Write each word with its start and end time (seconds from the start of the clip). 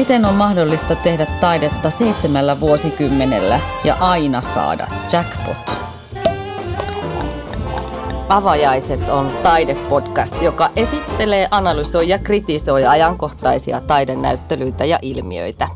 Miten 0.00 0.24
on 0.24 0.34
mahdollista 0.34 0.96
tehdä 0.96 1.26
taidetta 1.40 1.90
seitsemällä 1.90 2.60
vuosikymmenellä 2.60 3.60
ja 3.84 3.96
aina 4.00 4.42
saada 4.42 4.86
jackpot? 5.12 5.76
Avajaiset 8.28 9.08
on 9.08 9.30
taidepodcast, 9.42 10.42
joka 10.42 10.70
esittelee, 10.76 11.48
analysoi 11.50 12.08
ja 12.08 12.18
kritisoi 12.18 12.86
ajankohtaisia 12.86 13.80
taidenäyttelyitä 13.80 14.84
ja 14.84 14.98
ilmiöitä. 15.02 15.68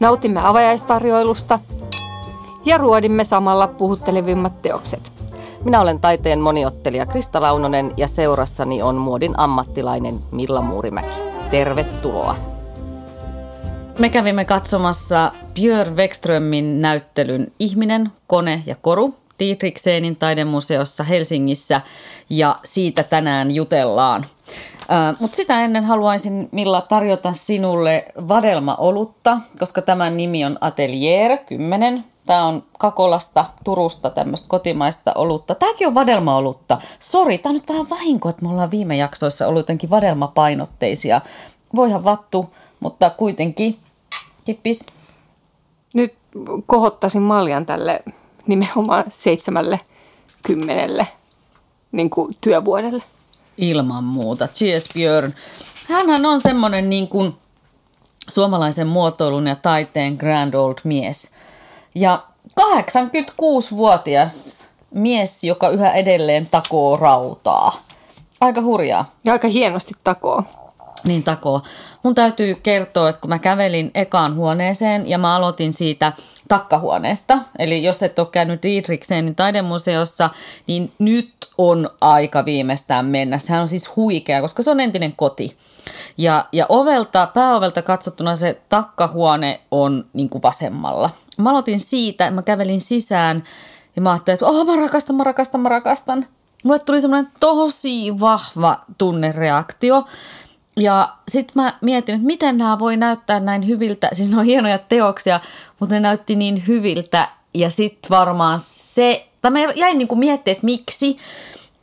Nautimme 0.00 0.40
avajaistarjoilusta 0.44 1.58
ja 2.64 2.78
ruodimme 2.78 3.24
samalla 3.24 3.66
puhuttelevimmat 3.66 4.62
teokset. 4.62 5.12
Minä 5.64 5.80
olen 5.80 6.00
taiteen 6.00 6.40
moniottelija 6.40 7.06
Krista 7.06 7.40
Launonen 7.40 7.90
ja 7.96 8.08
seurassani 8.08 8.82
on 8.82 8.94
muodin 8.94 9.38
ammattilainen 9.38 10.18
Milla 10.30 10.62
Muurimäki. 10.62 11.16
Tervetuloa! 11.50 12.51
Me 13.98 14.08
kävimme 14.08 14.44
katsomassa 14.44 15.32
Björn 15.54 15.96
Wexströmin 15.96 16.82
näyttelyn 16.82 17.52
Ihminen, 17.58 18.12
kone 18.26 18.62
ja 18.66 18.74
koru 18.74 19.14
Dietrichsenin 19.38 20.16
taidemuseossa 20.16 21.04
Helsingissä 21.04 21.80
ja 22.30 22.56
siitä 22.64 23.02
tänään 23.02 23.50
jutellaan. 23.50 24.26
Mutta 25.18 25.36
sitä 25.36 25.60
ennen 25.60 25.84
haluaisin 25.84 26.48
Milla 26.52 26.80
tarjota 26.80 27.32
sinulle 27.32 28.04
vadelma-olutta, 28.28 29.38
koska 29.58 29.82
tämän 29.82 30.16
nimi 30.16 30.44
on 30.44 30.58
Atelier 30.60 31.38
10. 31.46 32.04
Tämä 32.26 32.44
on 32.44 32.62
Kakolasta, 32.78 33.44
Turusta 33.64 34.10
tämmöistä 34.10 34.48
kotimaista 34.48 35.12
olutta. 35.14 35.54
Tämäkin 35.54 35.86
on 35.86 35.94
vadelma-olutta. 35.94 36.78
Sori, 37.00 37.38
tämä 37.38 37.50
on 37.50 37.54
nyt 37.54 37.68
vähän 37.68 37.90
vahinko, 37.90 38.28
että 38.28 38.42
me 38.42 38.50
ollaan 38.50 38.70
viime 38.70 38.96
jaksoissa 38.96 39.46
ollut 39.46 39.60
jotenkin 39.60 39.90
vadelmapainotteisia. 39.90 41.20
Voihan 41.74 42.04
vattu, 42.04 42.54
mutta 42.80 43.10
kuitenkin. 43.10 43.78
Kippis. 44.44 44.86
Nyt 45.94 46.14
kohottaisin 46.66 47.22
maljan 47.22 47.66
tälle 47.66 48.00
nimenomaan 48.46 49.04
seitsemälle 49.08 49.80
kymmenelle 50.42 51.06
niin 51.92 52.10
kuin 52.10 52.36
työvuodelle. 52.40 53.02
Ilman 53.58 54.04
muuta. 54.04 54.48
Cheers 54.48 54.88
Björn. 54.94 55.34
Hänhän 55.88 56.26
on 56.26 56.40
semmoinen 56.40 56.90
niin 56.90 57.08
kuin 57.08 57.34
suomalaisen 58.28 58.86
muotoilun 58.86 59.46
ja 59.46 59.56
taiteen 59.56 60.14
grand 60.14 60.54
old 60.54 60.74
mies. 60.84 61.30
Ja 61.94 62.24
86-vuotias 62.60 64.56
mies, 64.90 65.44
joka 65.44 65.68
yhä 65.68 65.92
edelleen 65.92 66.46
takoo 66.46 66.96
rautaa. 66.96 67.72
Aika 68.40 68.62
hurjaa. 68.62 69.10
Ja 69.24 69.32
aika 69.32 69.48
hienosti 69.48 69.94
takoo. 70.04 70.44
Niin 71.04 71.22
takoo. 71.22 71.62
Mun 72.02 72.14
täytyy 72.14 72.54
kertoa, 72.54 73.08
että 73.08 73.20
kun 73.20 73.28
mä 73.28 73.38
kävelin 73.38 73.90
ekaan 73.94 74.36
huoneeseen 74.36 75.08
ja 75.08 75.18
mä 75.18 75.36
aloitin 75.36 75.72
siitä 75.72 76.12
takkahuoneesta, 76.48 77.38
eli 77.58 77.84
jos 77.84 78.02
et 78.02 78.18
ole 78.18 78.28
käynyt 78.32 78.62
Dietrichsenin 78.62 79.34
taidemuseossa, 79.34 80.30
niin 80.66 80.92
nyt 80.98 81.32
on 81.58 81.90
aika 82.00 82.44
viimeistään 82.44 83.06
mennä. 83.06 83.38
Sehän 83.38 83.62
on 83.62 83.68
siis 83.68 83.96
huikea, 83.96 84.40
koska 84.40 84.62
se 84.62 84.70
on 84.70 84.80
entinen 84.80 85.12
koti. 85.16 85.56
Ja, 86.18 86.46
ja 86.52 86.66
ovelta, 86.68 87.26
pääovelta 87.34 87.82
katsottuna 87.82 88.36
se 88.36 88.60
takkahuone 88.68 89.60
on 89.70 90.04
niin 90.12 90.28
kuin 90.28 90.42
vasemmalla. 90.42 91.10
Mä 91.38 91.50
aloitin 91.50 91.80
siitä, 91.80 92.30
mä 92.30 92.42
kävelin 92.42 92.80
sisään 92.80 93.44
ja 93.96 94.02
mä 94.02 94.10
ajattelin, 94.10 94.34
että 94.34 94.46
oh, 94.46 94.66
mä 94.66 94.76
rakastan, 94.76 95.16
mä 95.16 95.24
rakastan, 95.24 95.60
mä 95.60 95.68
rakastan. 95.68 96.26
Mulle 96.64 96.78
tuli 96.78 97.00
semmoinen 97.00 97.32
tosi 97.40 98.20
vahva 98.20 98.80
tunnereaktio. 98.98 100.04
Ja 100.76 101.16
sitten 101.30 101.62
mä 101.62 101.78
mietin, 101.80 102.14
että 102.14 102.26
miten 102.26 102.58
nämä 102.58 102.78
voi 102.78 102.96
näyttää 102.96 103.40
näin 103.40 103.68
hyviltä. 103.68 104.08
Siis 104.12 104.30
ne 104.30 104.38
on 104.38 104.44
hienoja 104.44 104.78
teoksia, 104.78 105.40
mutta 105.80 105.94
ne 105.94 106.00
näytti 106.00 106.36
niin 106.36 106.66
hyviltä. 106.66 107.28
Ja 107.54 107.70
sitten 107.70 108.10
varmaan 108.10 108.58
se, 108.62 109.28
tai 109.42 109.50
mä 109.50 109.58
jäin 109.60 109.98
niin 109.98 110.08
kuin 110.08 110.18
miettimään, 110.18 110.56
että 110.56 110.64
miksi. 110.64 111.16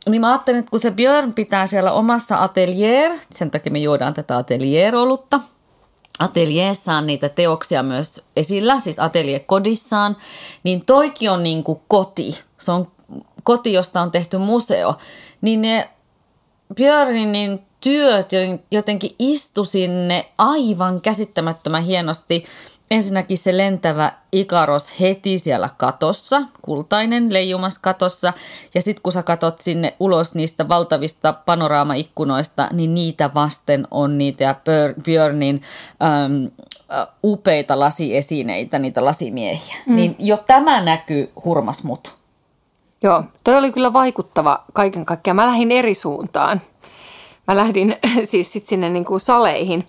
Niin 0.08 0.20
mä 0.20 0.28
ajattelin, 0.28 0.58
että 0.58 0.70
kun 0.70 0.80
se 0.80 0.90
Björn 0.90 1.34
pitää 1.34 1.66
siellä 1.66 1.92
omassa 1.92 2.42
atelier, 2.42 3.18
sen 3.34 3.50
takia 3.50 3.72
me 3.72 3.78
juodaan 3.78 4.14
tätä 4.14 4.36
atelier-olutta. 4.36 5.40
Ateljeessaan 6.18 7.06
niitä 7.06 7.28
teoksia 7.28 7.82
myös 7.82 8.24
esillä, 8.36 8.80
siis 8.80 8.98
ateljekodissaan, 8.98 10.16
niin 10.64 10.84
toiki 10.84 11.28
on 11.28 11.42
niin 11.42 11.64
kuin 11.64 11.80
koti. 11.88 12.40
Se 12.58 12.72
on 12.72 12.92
koti, 13.42 13.72
josta 13.72 14.00
on 14.00 14.10
tehty 14.10 14.38
museo. 14.38 14.94
Niin 15.40 15.62
ne 15.62 15.90
Björnin 16.74 17.32
niin 17.32 17.69
työt 17.80 18.30
jotenkin 18.70 19.14
istu 19.18 19.64
sinne 19.64 20.26
aivan 20.38 21.00
käsittämättömän 21.00 21.82
hienosti. 21.82 22.44
Ensinnäkin 22.90 23.38
se 23.38 23.56
lentävä 23.56 24.12
Ikaros 24.32 25.00
heti 25.00 25.38
siellä 25.38 25.68
katossa, 25.76 26.42
kultainen 26.62 27.32
leijumas 27.32 27.78
katossa. 27.78 28.32
Ja 28.74 28.82
sitten 28.82 29.02
kun 29.02 29.12
sä 29.12 29.22
katot 29.22 29.60
sinne 29.60 29.96
ulos 30.00 30.34
niistä 30.34 30.68
valtavista 30.68 31.32
panoraamaikkunoista, 31.32 32.68
niin 32.72 32.94
niitä 32.94 33.30
vasten 33.34 33.88
on 33.90 34.18
niitä 34.18 34.44
ja 34.44 34.54
Björnin 35.02 35.62
äm, 36.02 36.50
upeita 37.24 37.78
lasiesineitä, 37.78 38.78
niitä 38.78 39.04
lasimiehiä. 39.04 39.76
Mm. 39.86 39.96
Niin 39.96 40.16
jo 40.18 40.36
tämä 40.36 40.80
näkyy 40.80 41.32
hurmas 41.44 41.84
mut. 41.84 42.14
Joo, 43.02 43.24
toi 43.44 43.56
oli 43.56 43.72
kyllä 43.72 43.92
vaikuttava 43.92 44.64
kaiken 44.72 45.04
kaikkiaan. 45.04 45.36
Mä 45.36 45.46
lähdin 45.46 45.72
eri 45.72 45.94
suuntaan 45.94 46.60
mä 47.46 47.56
lähdin 47.56 47.96
siis 48.30 48.52
sit 48.52 48.66
sinne 48.66 48.88
niin 48.90 49.04
kuin 49.04 49.20
saleihin. 49.20 49.88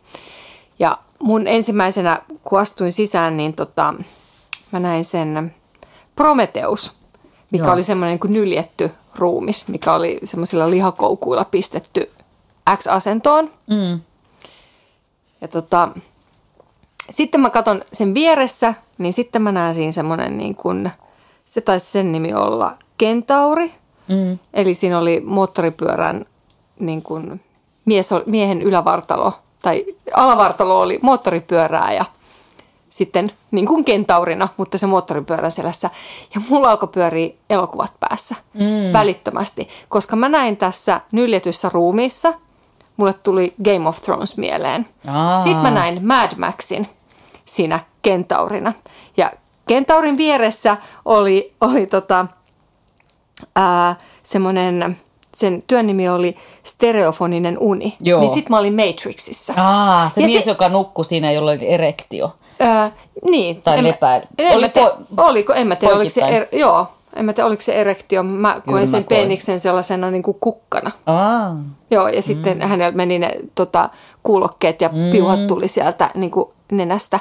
Ja 0.79 0.97
mun 1.19 1.47
ensimmäisenä, 1.47 2.21
kun 2.43 2.59
astuin 2.59 2.91
sisään, 2.91 3.37
niin 3.37 3.53
tota, 3.53 3.93
mä 4.71 4.79
näin 4.79 5.05
sen 5.05 5.55
Prometeus, 6.15 6.93
mikä 7.51 7.65
Joo. 7.65 7.73
oli 7.73 7.83
semmoinen 7.83 8.19
niin 8.23 8.33
nyljetty 8.33 8.91
ruumis, 9.15 9.67
mikä 9.67 9.93
oli 9.93 10.19
semmoisilla 10.23 10.69
lihakoukuilla 10.69 11.45
pistetty 11.45 12.11
X-asentoon. 12.77 13.49
Mm. 13.67 13.99
Ja 15.41 15.47
tota, 15.47 15.89
sitten 17.09 17.41
mä 17.41 17.49
katson 17.49 17.81
sen 17.93 18.13
vieressä, 18.13 18.73
niin 18.97 19.13
sitten 19.13 19.41
mä 19.41 19.51
näen 19.51 19.75
siinä 19.75 19.91
semmoinen 19.91 20.37
niin 20.37 20.55
kuin, 20.55 20.91
se 21.45 21.61
taisi 21.61 21.91
sen 21.91 22.11
nimi 22.11 22.33
olla 22.33 22.77
Kentauri. 22.97 23.71
Mm. 24.07 24.39
Eli 24.53 24.73
siinä 24.73 24.99
oli 24.99 25.21
moottoripyörän 25.25 26.25
niin 26.81 27.01
kuin 27.01 27.41
mies, 27.85 28.09
miehen 28.25 28.61
ylävartalo 28.61 29.33
tai 29.61 29.85
alavartalo 30.13 30.81
oli 30.81 30.99
moottoripyörää 31.01 31.93
ja 31.93 32.05
sitten 32.89 33.31
niin 33.51 33.65
kuin 33.65 33.85
kentaurina, 33.85 34.47
mutta 34.57 34.77
se 34.77 34.87
moottoripyörä 34.87 35.49
selässä. 35.49 35.89
Ja 36.35 36.41
mulla 36.49 36.69
alkoi 36.69 36.89
pyöriä 36.89 37.33
elokuvat 37.49 37.91
päässä 37.99 38.35
mm. 38.53 38.93
välittömästi, 38.93 39.69
koska 39.89 40.15
mä 40.15 40.29
näin 40.29 40.57
tässä 40.57 41.01
nyljetyssä 41.11 41.69
ruumiissa, 41.73 42.33
mulle 42.97 43.13
tuli 43.13 43.53
Game 43.63 43.89
of 43.89 44.01
Thrones 44.01 44.37
mieleen. 44.37 44.87
Aa. 45.07 45.35
Sitten 45.35 45.61
mä 45.61 45.71
näin 45.71 46.07
Mad 46.07 46.31
Maxin 46.37 46.87
siinä 47.45 47.79
kentaurina. 48.01 48.73
Ja 49.17 49.31
kentaurin 49.67 50.17
vieressä 50.17 50.77
oli, 51.05 51.53
oli 51.61 51.85
tota, 51.85 52.25
semmoinen 54.23 54.97
sen 55.37 55.63
työn 55.67 55.87
nimi 55.87 56.09
oli 56.09 56.35
Stereofoninen 56.63 57.57
uni. 57.57 57.95
Joo. 57.99 58.19
Niin 58.19 58.33
sit 58.33 58.49
mä 58.49 58.57
olin 58.57 58.75
Matrixissa. 58.75 59.53
Aa, 59.57 60.09
se 60.09 60.21
ja 60.21 60.27
mies, 60.27 60.43
se, 60.43 60.51
joka 60.51 60.69
nukkui 60.69 61.05
siinä, 61.05 61.31
jolla 61.31 61.51
oli 61.51 61.67
erektio. 61.67 62.35
Öö, 62.61 62.89
niin. 63.29 63.61
Tai 63.61 63.83
lepää. 63.83 64.21
En 64.37 64.57
oliko, 64.57 64.61
mä 64.61 64.69
te, 64.69 64.91
oliko, 65.17 65.53
en 65.53 65.67
mä 65.67 65.75
tiedä, 65.75 65.95
oliko 65.95 66.09
se, 66.09 66.21
er, 66.21 66.47
joo, 66.51 66.87
en 67.15 67.25
mä 67.25 67.33
tiedä, 67.33 67.47
oliko 67.47 67.61
se 67.61 67.73
erektio. 67.73 68.23
Mä 68.23 68.61
koin 68.67 68.87
sen 68.87 69.03
peniksen 69.03 69.59
sellaisena 69.59 70.11
niin 70.11 70.23
kuin 70.23 70.37
kukkana. 70.39 70.91
Aa. 71.05 71.55
Joo, 71.91 72.07
ja 72.07 72.21
sitten 72.21 72.57
mm. 72.57 72.67
hänellä 72.67 72.91
meni 72.91 73.19
ne 73.19 73.31
tota, 73.55 73.89
kuulokkeet 74.23 74.81
ja 74.81 74.89
mm. 74.89 75.11
piuhat 75.11 75.47
tuli 75.47 75.67
sieltä 75.67 76.09
niin 76.15 76.31
kuin 76.31 76.49
nenästä. 76.71 77.19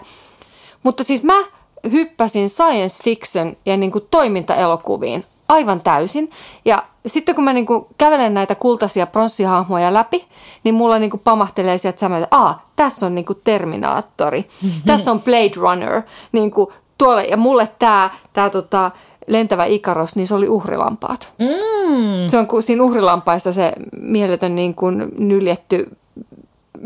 Mutta 0.83 1.05
siis 1.05 1.23
mä 1.23 1.45
hyppäsin 1.93 2.51
science 2.51 3.03
fiction 3.05 3.57
ja 3.67 3.77
niin 3.77 3.91
kuin 3.91 4.07
toimintaelokuviin 4.11 5.25
aivan 5.51 5.81
täysin. 5.81 6.31
Ja 6.65 6.83
sitten 7.07 7.35
kun 7.35 7.45
mä 7.45 7.53
niin 7.53 7.67
kuin 7.67 7.87
kävelen 7.99 8.35
näitä 8.35 8.55
kultaisia 8.55 9.07
pronssihahmoja 9.07 9.95
läpi, 9.95 10.25
niin 10.65 10.75
mulla 10.75 10.99
niin 10.99 11.11
kuin 11.11 11.21
pamahtelee 11.25 11.79
sieltä 11.79 12.07
että 12.07 12.37
Aa, 12.37 12.71
tässä 12.77 13.07
on 13.07 13.15
niin 13.15 13.25
kuin 13.25 13.41
Terminaattori, 13.45 14.49
tässä 14.87 15.11
on 15.11 15.21
Blade 15.21 15.53
Runner. 15.57 16.03
Niin 16.33 16.51
kuin 16.51 16.69
tuolle, 16.99 17.25
ja 17.25 17.37
mulle 17.37 17.69
tämä 17.79 18.11
tää 18.33 18.51
tota, 18.51 18.91
lentävä 19.27 19.65
Ikaros, 19.65 20.17
niin 20.17 20.27
se 20.27 20.35
oli 20.35 20.49
uhrilampaat. 20.49 21.33
Mm. 21.39 22.29
Se 22.29 22.39
on 22.39 22.47
kuin 22.47 22.63
siinä 22.63 22.83
uhrilampaissa 22.83 23.53
se 23.53 23.73
mieletön 24.01 24.57
niin 24.57 24.75
kuin 24.75 25.09
nyljetty, 25.19 25.97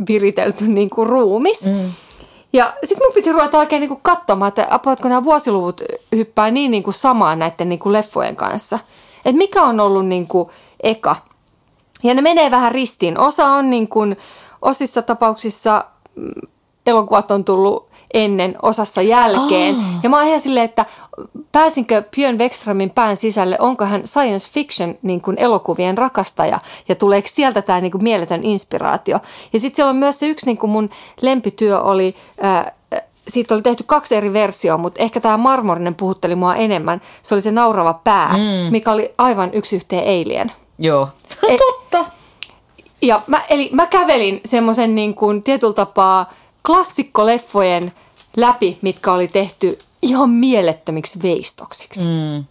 viritelty 0.08 0.68
niin 0.68 0.90
kuin 0.90 1.08
ruumis. 1.08 1.66
Mm. 1.66 1.90
Ja 2.54 2.72
sitten 2.84 3.06
mun 3.06 3.14
piti 3.14 3.32
ruveta 3.32 3.58
oikein 3.58 3.80
niinku 3.80 4.00
katsomaan, 4.02 4.48
että 4.48 4.66
apaatko 4.70 5.08
nämä 5.08 5.24
vuosiluvut 5.24 5.80
hyppää 6.16 6.50
niin 6.50 6.70
niinku 6.70 6.92
samaan 6.92 7.38
näiden 7.38 7.68
niinku 7.68 7.92
leffojen 7.92 8.36
kanssa. 8.36 8.78
Että 9.24 9.38
mikä 9.38 9.62
on 9.62 9.80
ollut 9.80 10.06
niinku 10.06 10.50
eka. 10.82 11.16
Ja 12.02 12.14
ne 12.14 12.22
menee 12.22 12.50
vähän 12.50 12.72
ristiin. 12.72 13.18
Osa 13.18 13.46
on 13.46 13.70
niinku, 13.70 14.00
osissa 14.62 15.02
tapauksissa 15.02 15.84
mm, 16.14 16.30
elokuvat 16.86 17.30
on 17.30 17.44
tullut 17.44 17.88
ennen, 18.14 18.56
osassa 18.62 19.02
jälkeen. 19.02 19.74
Oh. 19.74 19.82
Ja 20.02 20.10
mä 20.10 20.16
oon 20.16 20.26
ihan 20.26 20.40
silleen, 20.40 20.64
että 20.64 20.86
pääsinkö 21.52 22.02
Björn 22.16 22.38
Wexströmin 22.38 22.90
pään 22.90 23.16
sisälle, 23.16 23.56
onko 23.58 23.84
hän 23.84 24.06
science 24.06 24.50
fiction 24.52 24.94
niin 25.02 25.20
kuin 25.20 25.36
elokuvien 25.40 25.98
rakastaja 25.98 26.60
ja 26.88 26.94
tuleeko 26.94 27.28
sieltä 27.32 27.62
tämä 27.62 27.80
niin 27.80 27.92
kuin 27.92 28.02
mieletön 28.02 28.44
inspiraatio. 28.44 29.18
Ja 29.52 29.60
sitten 29.60 29.76
siellä 29.76 29.90
on 29.90 29.96
myös 29.96 30.18
se 30.18 30.26
yksi 30.26 30.46
niin 30.46 30.58
kuin 30.58 30.70
mun 30.70 30.90
lempityö 31.20 31.80
oli... 31.80 32.14
Ää, 32.40 32.72
siitä 33.28 33.54
oli 33.54 33.62
tehty 33.62 33.84
kaksi 33.86 34.14
eri 34.14 34.32
versioa, 34.32 34.78
mutta 34.78 35.02
ehkä 35.02 35.20
tämä 35.20 35.36
marmorinen 35.36 35.94
puhutteli 35.94 36.34
mua 36.34 36.54
enemmän. 36.54 37.00
Se 37.22 37.34
oli 37.34 37.40
se 37.40 37.50
naurava 37.50 38.00
pää, 38.04 38.32
mm. 38.32 38.72
mikä 38.72 38.92
oli 38.92 39.14
aivan 39.18 39.50
yksi 39.52 39.76
yhteen 39.76 40.02
Alien. 40.02 40.52
Joo, 40.78 41.08
e- 41.50 41.56
totta. 41.56 42.10
Ja 43.02 43.22
mä, 43.26 43.42
eli 43.50 43.70
mä 43.72 43.86
kävelin 43.86 44.40
semmoisen 44.44 44.94
niin 44.94 45.14
kuin 45.14 45.42
tietyllä 45.42 45.72
tapaa 45.72 46.32
klassikkoleffojen 46.66 47.92
läpi, 48.36 48.78
mitkä 48.82 49.12
oli 49.12 49.28
tehty 49.28 49.78
ihan 50.02 50.30
mielettömiksi 50.30 51.22
veistoksiksi. 51.22 52.06
Mm. 52.06 52.44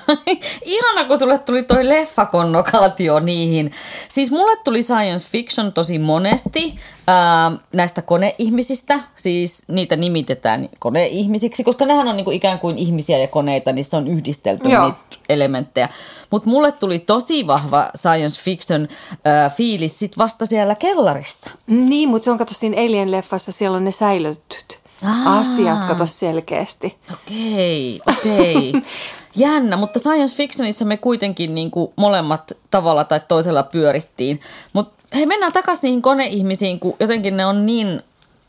Ihana, 0.64 1.04
kun 1.08 1.18
sulle 1.18 1.38
tuli 1.38 1.62
toi 1.62 1.88
leffakonnokaatio 1.88 3.20
niihin. 3.20 3.72
Siis 4.08 4.30
mulle 4.30 4.56
tuli 4.64 4.82
science 4.82 5.28
fiction 5.30 5.72
tosi 5.72 5.98
monesti 5.98 6.74
ää, 7.06 7.52
näistä 7.72 8.02
koneihmisistä. 8.02 9.00
Siis 9.16 9.62
niitä 9.68 9.96
nimitetään 9.96 10.68
koneihmisiksi, 10.78 11.64
koska 11.64 11.86
nehän 11.86 12.08
on 12.08 12.16
niinku 12.16 12.30
ikään 12.30 12.58
kuin 12.58 12.78
ihmisiä 12.78 13.18
ja 13.18 13.28
koneita, 13.28 13.72
niin 13.72 13.84
se 13.84 13.96
on 13.96 14.08
yhdistelty 14.08 14.68
Joo. 14.68 14.84
niitä 14.84 14.98
elementtejä. 15.28 15.88
Mutta 16.30 16.48
mulle 16.48 16.72
tuli 16.72 16.98
tosi 16.98 17.46
vahva 17.46 17.90
science 17.98 18.42
fiction 18.42 18.88
ää, 19.24 19.50
fiilis 19.50 19.98
sit 19.98 20.18
vasta 20.18 20.46
siellä 20.46 20.74
kellarissa. 20.74 21.50
Niin, 21.66 22.08
mutta 22.08 22.24
se 22.24 22.30
on 22.30 22.38
kato 22.38 22.54
siinä 22.54 22.76
Alien-leffassa, 22.76 23.52
siellä 23.52 23.76
on 23.76 23.84
ne 23.84 23.92
säilytyt 23.92 24.81
Aa. 25.04 25.38
asiat, 25.38 25.84
kato 25.88 26.06
selkeästi. 26.06 26.96
Okei, 27.12 28.00
okay, 28.06 28.16
okei. 28.16 28.68
Okay. 28.68 28.82
Jännä, 29.36 29.76
mutta 29.76 29.98
science 29.98 30.36
fictionissa 30.36 30.84
me 30.84 30.96
kuitenkin 30.96 31.54
niin 31.54 31.70
kuin 31.70 31.92
molemmat 31.96 32.52
tavalla 32.70 33.04
tai 33.04 33.20
toisella 33.28 33.62
pyörittiin. 33.62 34.40
Mutta 34.72 35.04
hei, 35.14 35.26
mennään 35.26 35.52
takaisin 35.52 35.82
niihin 35.82 36.02
koneihmisiin, 36.02 36.80
kun 36.80 36.96
jotenkin 37.00 37.36
ne 37.36 37.46
on 37.46 37.66
niin 37.66 38.02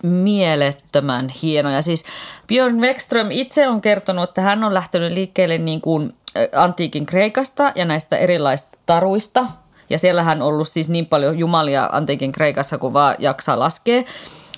mielettömän 0.04 1.30
hienoja. 1.30 1.82
Siis 1.82 2.06
Björn 2.48 2.82
Wexström 2.82 3.32
itse 3.32 3.68
on 3.68 3.82
kertonut, 3.82 4.30
että 4.30 4.42
hän 4.42 4.64
on 4.64 4.74
lähtenyt 4.74 5.12
liikkeelle 5.12 5.58
niin 5.58 5.82
kuin 5.82 6.14
antiikin 6.56 7.06
Kreikasta 7.06 7.72
ja 7.76 7.86
näistä 7.86 8.18
erilaisista 8.18 8.78
taruista. 8.86 9.46
Ja 9.90 9.98
siellähän 9.98 10.42
on 10.42 10.48
ollut 10.48 10.68
siis 10.68 10.90
niin 10.90 11.06
paljon 11.06 11.40
jumalia 11.40 11.90
antiikin 11.92 12.32
Kreikassa, 12.32 12.78
kuin 12.78 12.94
vaan 12.94 13.16
jaksaa 13.20 13.60
laskea 13.60 14.04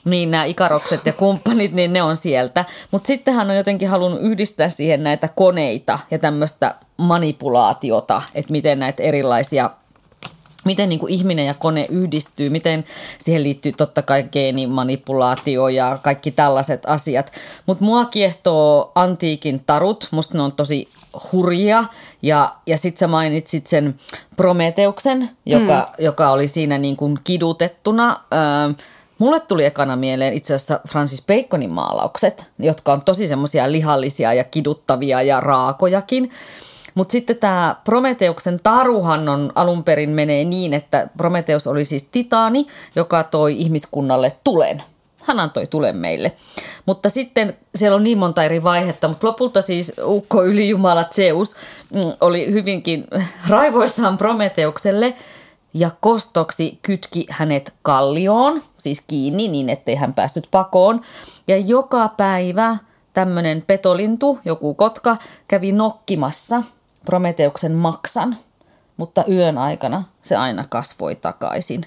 niin 0.05 0.31
nämä 0.31 0.45
ikarokset 0.45 1.05
ja 1.05 1.13
kumppanit, 1.13 1.71
niin 1.73 1.93
ne 1.93 2.01
on 2.01 2.15
sieltä. 2.15 2.65
Mutta 2.91 3.07
sitten 3.07 3.33
hän 3.33 3.49
on 3.49 3.55
jotenkin 3.55 3.89
halunnut 3.89 4.21
yhdistää 4.21 4.69
siihen 4.69 5.03
näitä 5.03 5.27
koneita 5.27 5.99
ja 6.11 6.19
tämmöistä 6.19 6.75
manipulaatiota, 6.97 8.21
että 8.35 8.51
miten 8.51 8.79
näitä 8.79 9.03
erilaisia 9.03 9.69
miten 10.65 10.89
niin 10.89 10.99
kuin 10.99 11.13
ihminen 11.13 11.45
ja 11.45 11.53
kone 11.53 11.85
yhdistyy, 11.89 12.49
miten 12.49 12.85
siihen 13.17 13.43
liittyy 13.43 13.71
totta 13.71 14.01
kai 14.01 14.23
geenimanipulaatio 14.23 15.67
ja 15.67 15.99
kaikki 16.01 16.31
tällaiset 16.31 16.83
asiat. 16.87 17.31
Mutta 17.65 17.85
mua 17.85 18.05
kiehtoo 18.05 18.91
antiikin 18.95 19.63
tarut, 19.65 20.07
musta 20.11 20.37
ne 20.37 20.43
on 20.43 20.51
tosi 20.51 20.87
hurjia 21.31 21.83
ja, 22.21 22.55
ja 22.65 22.77
sitten 22.77 22.99
sä 22.99 23.07
mainitsit 23.07 23.67
sen 23.67 23.95
Prometeuksen, 24.37 25.29
joka, 25.45 25.89
mm. 25.97 26.05
joka 26.05 26.29
oli 26.29 26.47
siinä 26.47 26.77
niin 26.77 26.97
kuin 26.97 27.19
kidutettuna. 27.23 28.17
Öö, 28.33 28.85
Mulle 29.19 29.39
tuli 29.39 29.65
ekana 29.65 29.95
mieleen 29.95 30.33
itse 30.33 30.53
asiassa 30.53 30.79
Francis 30.89 31.25
Baconin 31.25 31.73
maalaukset, 31.73 32.45
jotka 32.59 32.93
on 32.93 33.01
tosi 33.01 33.27
semmoisia 33.27 33.71
lihallisia 33.71 34.33
ja 34.33 34.43
kiduttavia 34.43 35.21
ja 35.21 35.39
raakojakin. 35.39 36.31
Mutta 36.95 37.11
sitten 37.11 37.37
tämä 37.37 37.75
Prometeuksen 37.83 38.59
taruhan 38.63 39.29
on 39.29 39.51
alun 39.55 39.83
perin 39.83 40.09
menee 40.09 40.43
niin, 40.43 40.73
että 40.73 41.07
Prometeus 41.17 41.67
oli 41.67 41.85
siis 41.85 42.09
titaani, 42.11 42.67
joka 42.95 43.23
toi 43.23 43.61
ihmiskunnalle 43.61 44.31
tulen. 44.43 44.83
Hän 45.21 45.39
antoi 45.39 45.67
tulen 45.67 45.97
meille. 45.97 46.31
Mutta 46.85 47.09
sitten 47.09 47.57
siellä 47.75 47.95
on 47.95 48.03
niin 48.03 48.17
monta 48.17 48.43
eri 48.43 48.63
vaihetta, 48.63 49.07
mutta 49.07 49.27
lopulta 49.27 49.61
siis 49.61 49.91
ukko 50.03 50.43
ylijumala 50.43 51.03
Zeus 51.03 51.55
mm, 51.93 52.01
oli 52.21 52.53
hyvinkin 52.53 53.07
raivoissaan 53.49 54.17
Prometeukselle– 54.17 55.13
ja 55.75 55.91
kostoksi 55.99 56.79
kytki 56.81 57.25
hänet 57.29 57.73
kallioon, 57.81 58.61
siis 58.85 59.01
kiinni 59.07 59.47
niin, 59.47 59.69
ettei 59.69 59.95
hän 59.95 60.13
päässyt 60.13 60.47
pakoon. 60.51 61.01
Ja 61.47 61.57
joka 61.57 62.09
päivä 62.17 62.77
tämmöinen 63.13 63.63
petolintu, 63.67 64.39
joku 64.45 64.73
kotka, 64.73 65.17
kävi 65.47 65.71
nokkimassa 65.71 66.63
Prometeuksen 67.05 67.71
maksan, 67.71 68.37
mutta 68.97 69.23
yön 69.29 69.57
aikana 69.57 70.03
se 70.21 70.35
aina 70.35 70.65
kasvoi 70.69 71.15
takaisin. 71.15 71.83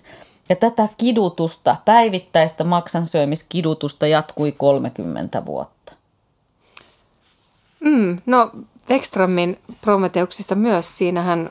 Ja 0.49 0.57
tätä 0.57 0.89
kidutusta, 0.99 1.77
päivittäistä 1.85 2.65
maksansyömiskidutusta 2.65 4.07
jatkui 4.07 4.53
30 4.53 5.47
vuotta. 5.47 5.93
Mm, 7.81 8.19
no 8.27 8.51
Ekströmin 8.89 9.59
Prometeuksista 9.81 10.55
myös, 10.55 10.99
siinähän 10.99 11.51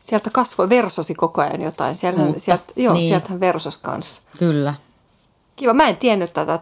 sieltä 0.00 0.30
kasvoi, 0.30 0.68
versosi 0.68 1.14
koko 1.14 1.40
ajan 1.40 1.62
jotain. 1.62 1.96
Siellä, 1.96 2.24
Mutta, 2.24 2.40
sieltä, 2.40 2.64
joo, 2.76 2.94
niin. 2.94 3.08
sieltähän 3.08 3.40
versos 3.40 3.76
kanssa. 3.76 4.22
Kyllä. 4.38 4.74
Kiva. 5.58 5.74
Mä 5.74 5.88
en 5.88 5.96
tiennyt 5.96 6.32
tätä 6.32 6.58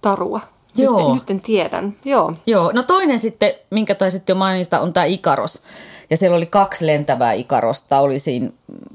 tarua. 0.00 0.40
Joo. 0.76 1.14
Nyt, 1.14 1.14
nyt 1.14 1.30
en 1.30 1.40
tiedän. 1.40 1.96
Joo. 2.04 2.32
Joo. 2.46 2.72
No 2.74 2.82
toinen 2.82 3.18
sitten, 3.18 3.52
minkä 3.70 3.94
taisit 3.94 4.28
jo 4.28 4.34
mainita, 4.34 4.80
on 4.80 4.92
tämä 4.92 5.04
Ikaros. 5.04 5.62
Ja 6.10 6.16
siellä 6.16 6.36
oli 6.36 6.46
kaksi 6.46 6.86
lentävää 6.86 7.32
Ikarosta, 7.32 8.00
oli 8.00 8.18
siinä 8.18 8.50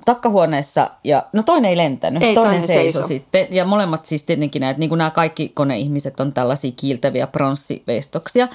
takkahuoneessa 0.06 0.90
ja 1.04 1.24
no 1.34 1.44
toinen 1.44 1.70
ei 1.70 1.78
lentänyt, 1.78 2.24
ei, 2.24 2.36
toinen, 2.36 2.52
toinen 2.52 2.68
seisoi 2.68 2.92
seiso. 2.92 3.08
sitten. 3.08 3.48
Ja 3.52 3.66
molemmat 3.66 4.06
siis 4.06 4.24
tietenkin 4.24 4.60
näitä, 4.60 4.80
niin 4.80 4.90
kuin 4.90 4.98
nämä 4.98 5.10
kaikki 5.10 5.50
koneihmiset 5.50 6.20
on 6.20 6.34
tällaisia 6.34 6.72
kiiltäviä 6.76 7.28
pronssiveistoksia. 7.28 8.48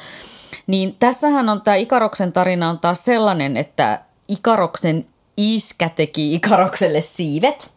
Niin 0.67 0.97
tässähän 0.99 1.49
on 1.49 1.63
tämä 1.63 1.75
Ikaroksen 1.75 2.33
tarina 2.33 2.71
on 2.71 2.79
taas 2.79 3.05
sellainen, 3.05 3.57
että 3.57 4.01
Ikaroksen 4.29 5.07
iskä 5.37 5.89
teki 5.89 6.35
Ikarokselle 6.35 7.01
siivet, 7.01 7.71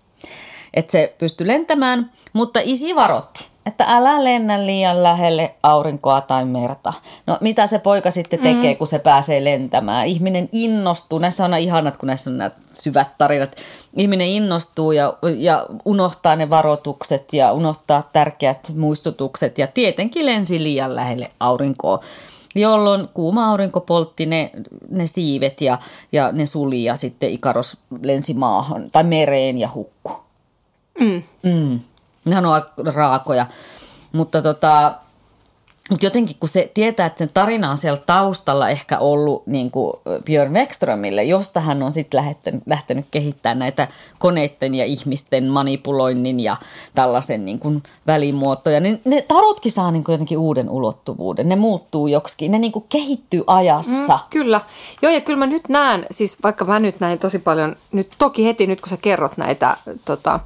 että 0.74 0.92
se 0.92 1.16
pystyi 1.18 1.48
lentämään, 1.48 2.12
mutta 2.34 2.60
isi 2.64 2.96
varotti, 2.96 3.48
että 3.66 3.86
älä 3.88 4.24
lennä 4.24 4.66
liian 4.66 5.04
lähelle 5.04 5.56
aurinkoa 5.64 6.22
tai 6.22 6.46
merta. 6.46 6.94
No 7.28 7.38
mitä 7.42 7.68
se 7.68 7.80
poika 7.80 8.12
sitten 8.12 8.40
tekee, 8.40 8.74
mm. 8.74 8.78
kun 8.78 8.88
se 8.88 9.00
pääsee 9.00 9.44
lentämään? 9.44 10.08
Ihminen 10.08 10.50
innostuu, 10.52 11.20
näissä 11.20 11.46
on 11.46 11.54
ihanat, 11.54 11.98
kun 11.98 12.08
näissä 12.08 12.30
on 12.30 12.38
nämä 12.38 12.52
syvät 12.74 13.08
tarinat. 13.18 13.56
Ihminen 13.98 14.28
innostuu 14.28 14.92
ja, 14.92 15.14
ja 15.38 15.66
unohtaa 15.86 16.36
ne 16.36 16.50
varoitukset 16.50 17.34
ja 17.34 17.54
unohtaa 17.54 18.10
tärkeät 18.14 18.72
muistutukset 18.76 19.58
ja 19.58 19.68
tietenkin 19.68 20.26
lensi 20.26 20.64
liian 20.64 20.96
lähelle 20.96 21.32
aurinkoa 21.40 22.00
jolloin 22.56 23.08
kuuma 23.14 23.50
aurinko 23.50 23.80
poltti 23.80 24.26
ne, 24.26 24.52
ne 24.90 25.08
siivet 25.08 25.62
ja, 25.62 25.78
ja 26.12 26.32
ne 26.32 26.46
suli 26.46 26.84
ja 26.84 26.96
sitten 26.96 27.30
Ikaros 27.30 27.78
lensi 28.04 28.34
maahan 28.34 28.88
tai 28.92 29.04
mereen 29.04 29.58
ja 29.58 29.70
hukku. 29.76 30.23
Mm. 31.00 31.24
Mm. 31.44 31.80
Nehän 32.26 32.46
on 32.46 32.62
raakoja. 32.94 33.46
Mutta 34.12 34.42
tota, 34.42 34.94
mutta 35.90 36.06
jotenkin 36.06 36.36
kun 36.40 36.50
se 36.50 36.72
tietää, 36.74 37.06
että 37.06 37.18
sen 37.18 37.30
tarina 37.34 37.72
on 37.72 37.78
siellä 37.78 38.02
taustalla 38.06 38.70
ehkä 38.70 39.00
ollut 39.00 39.48
niin 39.48 39.72
kuin 39.72 39.94
Björn 40.26 40.54
Wexströmille, 40.54 41.24
josta 41.24 41.60
hän 41.60 41.84
on 41.84 41.92
sitten 41.92 42.18
lähtenyt, 42.18 42.62
lähtenyt 42.66 43.06
kehittämään 43.12 43.60
näitä 43.60 43.88
koneiden 44.20 44.76
ja 44.76 44.86
ihmisten 44.86 45.48
manipuloinnin 45.48 46.40
ja 46.40 46.58
tällaisen 46.96 47.46
niin 47.46 47.60
kuin 47.60 47.84
välimuotoja, 48.08 48.80
niin 48.80 49.02
ne 49.06 49.22
tarotkin 49.22 49.72
saa 49.72 49.92
niin 49.92 50.04
kuin 50.04 50.14
jotenkin 50.14 50.38
uuden 50.38 50.70
ulottuvuuden. 50.70 51.50
Ne 51.50 51.56
muuttuu 51.56 52.08
joksikin, 52.08 52.52
ne 52.52 52.60
niin 52.60 52.72
kuin 52.72 52.86
kehittyy 52.90 53.44
ajassa. 53.48 54.14
Mm, 54.14 54.30
kyllä. 54.30 54.62
Joo 55.02 55.12
ja 55.12 55.22
kyllä 55.22 55.40
mä 55.40 55.48
nyt 55.48 55.70
näen, 55.70 56.06
siis 56.12 56.38
vaikka 56.44 56.66
mä 56.66 56.80
nyt 56.80 57.00
näin 57.00 57.20
tosi 57.20 57.40
paljon, 57.40 57.76
nyt 57.92 58.12
toki 58.18 58.46
heti 58.46 58.68
nyt 58.68 58.82
kun 58.82 58.90
sä 58.90 58.98
kerrot 58.98 59.38
näitä 59.38 59.78
tota, 60.06 60.40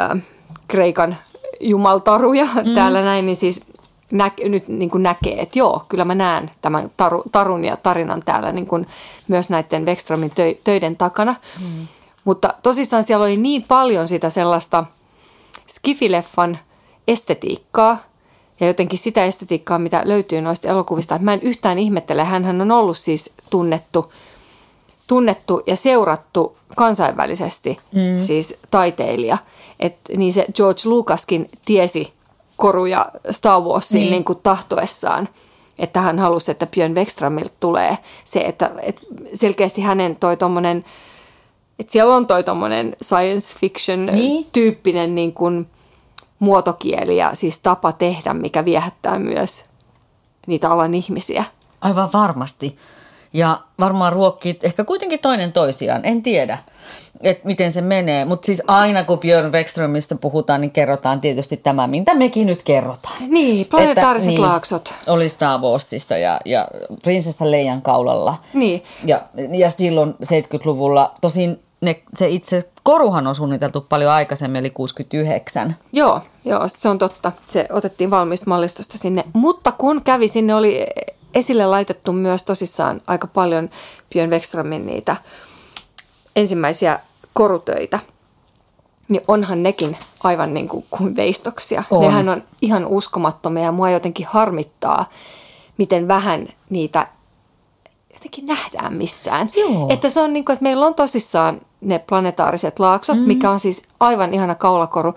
äh, 0.00 0.22
Kreikan 0.68 1.16
jumaltaruja 1.60 2.44
mm. 2.44 2.74
täällä 2.74 3.02
näin, 3.02 3.26
niin 3.26 3.36
siis 3.36 3.66
nä, 4.12 4.30
nyt 4.44 4.68
niin 4.68 4.90
kuin 4.90 5.02
näkee, 5.02 5.42
että 5.42 5.58
joo, 5.58 5.84
kyllä 5.88 6.04
mä 6.04 6.14
näen 6.14 6.50
tämän 6.60 6.90
taru, 6.96 7.22
tarun 7.32 7.64
ja 7.64 7.76
tarinan 7.76 8.22
täällä 8.24 8.52
niin 8.52 8.66
kuin 8.66 8.86
myös 9.28 9.50
näiden 9.50 9.86
Wexströmin 9.86 10.30
tö, 10.30 10.54
töiden 10.64 10.96
takana. 10.96 11.34
Mm. 11.60 11.88
Mutta 12.24 12.54
tosissaan 12.62 13.04
siellä 13.04 13.24
oli 13.24 13.36
niin 13.36 13.64
paljon 13.68 14.08
sitä 14.08 14.30
sellaista 14.30 14.84
skifileffan 15.68 16.58
estetiikkaa 17.08 17.98
ja 18.60 18.66
jotenkin 18.66 18.98
sitä 18.98 19.24
estetiikkaa, 19.24 19.78
mitä 19.78 20.02
löytyy 20.04 20.40
noista 20.40 20.68
elokuvista. 20.68 21.14
Että 21.14 21.24
mä 21.24 21.32
en 21.32 21.42
yhtään 21.42 21.78
ihmettele, 21.78 22.24
hän 22.24 22.60
on 22.60 22.70
ollut 22.70 22.98
siis 22.98 23.32
tunnettu, 23.50 24.12
tunnettu 25.06 25.62
ja 25.66 25.76
seurattu 25.76 26.56
kansainvälisesti 26.76 27.78
mm. 27.92 28.18
siis 28.18 28.58
taiteilija. 28.70 29.38
Et 29.80 29.96
niin 30.16 30.32
se 30.32 30.46
George 30.54 30.80
Lucaskin 30.84 31.48
tiesi 31.64 32.12
koruja 32.56 33.08
Star 33.30 33.60
Warsiin 33.60 33.94
Niin. 33.98 34.04
niin. 34.04 34.10
Niin 34.10 34.24
kuin 34.24 34.38
tahtoessaan. 34.42 35.28
Että 35.78 36.00
hän 36.00 36.18
halusi, 36.18 36.50
että 36.50 36.66
Björn 36.66 36.94
Wexströmiltä 36.94 37.52
tulee 37.60 37.98
se, 38.24 38.40
että, 38.40 38.70
että 38.82 39.02
selkeästi 39.34 39.80
hänen 39.80 40.16
toi 40.16 40.36
tommonen, 40.36 40.84
että 41.78 41.92
siellä 41.92 42.16
on 42.16 42.26
toi 42.26 42.44
tommonen 42.44 42.96
science 43.02 43.58
fiction 43.60 44.06
Niin. 44.06 44.46
tyyppinen 44.52 45.14
niin 45.14 45.32
kuin 45.32 45.66
muotokieli 46.38 47.16
ja 47.16 47.30
siis 47.34 47.60
tapa 47.60 47.92
tehdä, 47.92 48.34
mikä 48.34 48.64
viehättää 48.64 49.18
myös 49.18 49.64
niitä 50.46 50.70
alan 50.70 50.94
ihmisiä. 50.94 51.44
Aivan 51.80 52.10
varmasti. 52.12 52.78
Ja 53.32 53.58
varmaan 53.80 54.12
ruokkii 54.12 54.58
ehkä 54.62 54.84
kuitenkin 54.84 55.18
toinen 55.18 55.52
toisiaan. 55.52 56.00
En 56.04 56.22
tiedä, 56.22 56.58
että 57.22 57.46
miten 57.46 57.70
se 57.70 57.80
menee. 57.80 58.24
Mutta 58.24 58.46
siis 58.46 58.62
aina 58.66 59.04
kun 59.04 59.18
Björn 59.18 59.52
Wexströmistä 59.52 60.14
puhutaan, 60.14 60.60
niin 60.60 60.70
kerrotaan 60.70 61.20
tietysti 61.20 61.56
tämä, 61.56 61.86
mitä 61.86 62.14
mekin 62.14 62.46
nyt 62.46 62.62
kerrotaan. 62.62 63.14
Niin, 63.28 63.66
planetaariset 63.70 64.30
Että- 64.30 64.42
laaksot. 64.42 64.94
Oli 65.06 65.28
Star 65.28 65.60
Warsissa 65.60 66.16
ja, 66.16 66.38
ja 66.44 66.68
Prinsessa 67.02 67.50
Leijan 67.50 67.82
kaulalla. 67.82 68.38
Niin. 68.54 68.82
Ja, 69.04 69.22
ja 69.50 69.70
silloin 69.70 70.14
70-luvulla, 70.24 71.14
tosin 71.20 71.60
ne, 71.80 72.02
se 72.16 72.28
itse 72.28 72.68
koruhan 72.82 73.26
on 73.26 73.34
suunniteltu 73.34 73.80
paljon 73.80 74.12
aikaisemmin, 74.12 74.60
eli 74.60 74.70
69. 74.70 75.76
Joo, 75.92 76.20
joo, 76.44 76.68
se 76.68 76.88
on 76.88 76.98
totta. 76.98 77.32
Se 77.48 77.66
otettiin 77.70 78.10
valmista 78.10 78.46
mallistosta 78.48 78.98
sinne. 78.98 79.24
Mutta 79.32 79.72
kun 79.72 80.02
kävi, 80.02 80.28
sinne 80.28 80.54
oli 80.54 80.86
esille 81.34 81.66
laitettu 81.66 82.12
myös 82.12 82.42
tosissaan 82.42 83.02
aika 83.06 83.26
paljon 83.26 83.70
Björn 84.10 84.30
Wexströmin 84.30 84.86
niitä 84.86 85.16
ensimmäisiä 86.36 87.00
korutöitä. 87.32 88.00
Niin 89.08 89.22
onhan 89.28 89.62
nekin 89.62 89.96
aivan 90.22 90.54
niin 90.54 90.68
kuin, 90.68 90.84
kuin 90.90 91.16
veistoksia. 91.16 91.84
On. 91.90 92.00
Nehän 92.00 92.28
on 92.28 92.42
ihan 92.62 92.86
uskomattomia 92.86 93.64
ja 93.64 93.72
mua 93.72 93.90
jotenkin 93.90 94.26
harmittaa, 94.26 95.10
miten 95.78 96.08
vähän 96.08 96.48
niitä 96.70 97.06
jotenkin 98.12 98.46
nähdään 98.46 98.94
missään. 98.94 99.50
Joo. 99.56 99.86
Että 99.90 100.10
se 100.10 100.20
on 100.20 100.32
niin 100.32 100.44
kuin, 100.44 100.54
että 100.54 100.62
meillä 100.62 100.86
on 100.86 100.94
tosissaan 100.94 101.60
ne 101.80 101.98
planetaariset 101.98 102.78
laaksot, 102.78 103.18
mm. 103.18 103.22
mikä 103.22 103.50
on 103.50 103.60
siis 103.60 103.82
aivan 104.00 104.34
ihana 104.34 104.54
kaulakoru. 104.54 105.14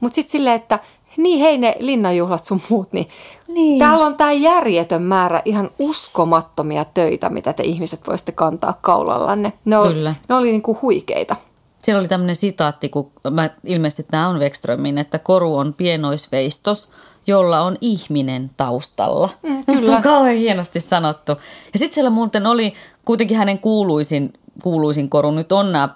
Mutta 0.00 0.14
sitten 0.14 0.32
silleen, 0.32 0.56
että 0.56 0.78
niin 1.16 1.40
hei 1.40 1.58
ne 1.58 1.74
linnanjuhlat 1.78 2.44
sun 2.44 2.60
muut, 2.70 2.92
niin, 2.92 3.08
Niin. 3.48 3.78
täällä 3.78 4.06
on 4.06 4.16
tämä 4.16 4.32
järjetön 4.32 5.02
määrä 5.02 5.42
ihan 5.44 5.70
uskomattomia 5.78 6.84
töitä, 6.84 7.30
mitä 7.30 7.52
te 7.52 7.62
ihmiset 7.62 8.00
voisitte 8.08 8.32
kantaa 8.32 8.78
kaulallanne. 8.80 9.52
Ne 9.64 9.78
oli, 9.78 9.94
Kyllä. 9.94 10.14
ne 10.28 10.34
oli 10.34 10.50
niin 10.50 10.62
kuin 10.62 10.78
huikeita. 10.82 11.36
Siellä 11.82 12.00
oli 12.00 12.08
tämmöinen 12.08 12.36
sitaatti, 12.36 12.88
kun 12.88 13.10
mä, 13.30 13.50
ilmeisesti 13.64 14.02
tämä 14.10 14.28
on 14.28 14.38
Wexströmin, 14.38 14.98
että 14.98 15.18
koru 15.18 15.56
on 15.56 15.74
pienoisveistos, 15.74 16.88
jolla 17.26 17.60
on 17.60 17.76
ihminen 17.80 18.50
taustalla. 18.56 19.30
Mm, 19.42 19.50
Musta 19.52 19.72
se 19.72 19.80
kyllä. 19.80 19.96
on 19.96 20.02
kauhean 20.02 20.36
hienosti 20.36 20.80
sanottu. 20.80 21.32
Ja 21.72 21.78
sitten 21.78 21.94
siellä 21.94 22.10
muuten 22.10 22.46
oli 22.46 22.72
kuitenkin 23.04 23.36
hänen 23.36 23.58
kuuluisin, 23.58 24.32
kuuluisin 24.62 25.10
koru. 25.10 25.30
Nyt 25.30 25.52
on 25.52 25.72
nämä, 25.72 25.88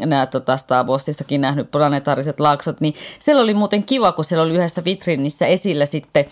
nämä 0.00 0.26
tota 0.26 0.56
Star 0.56 0.86
Warsissakin 0.86 1.40
nähnyt 1.40 1.70
planetaariset 1.70 2.40
laaksot, 2.40 2.80
niin 2.80 2.94
siellä 3.18 3.42
oli 3.42 3.54
muuten 3.54 3.82
kiva, 3.82 4.12
kun 4.12 4.24
siellä 4.24 4.44
oli 4.44 4.54
yhdessä 4.54 4.84
vitriinissä 4.84 5.46
esillä 5.46 5.86
sitten 5.86 6.24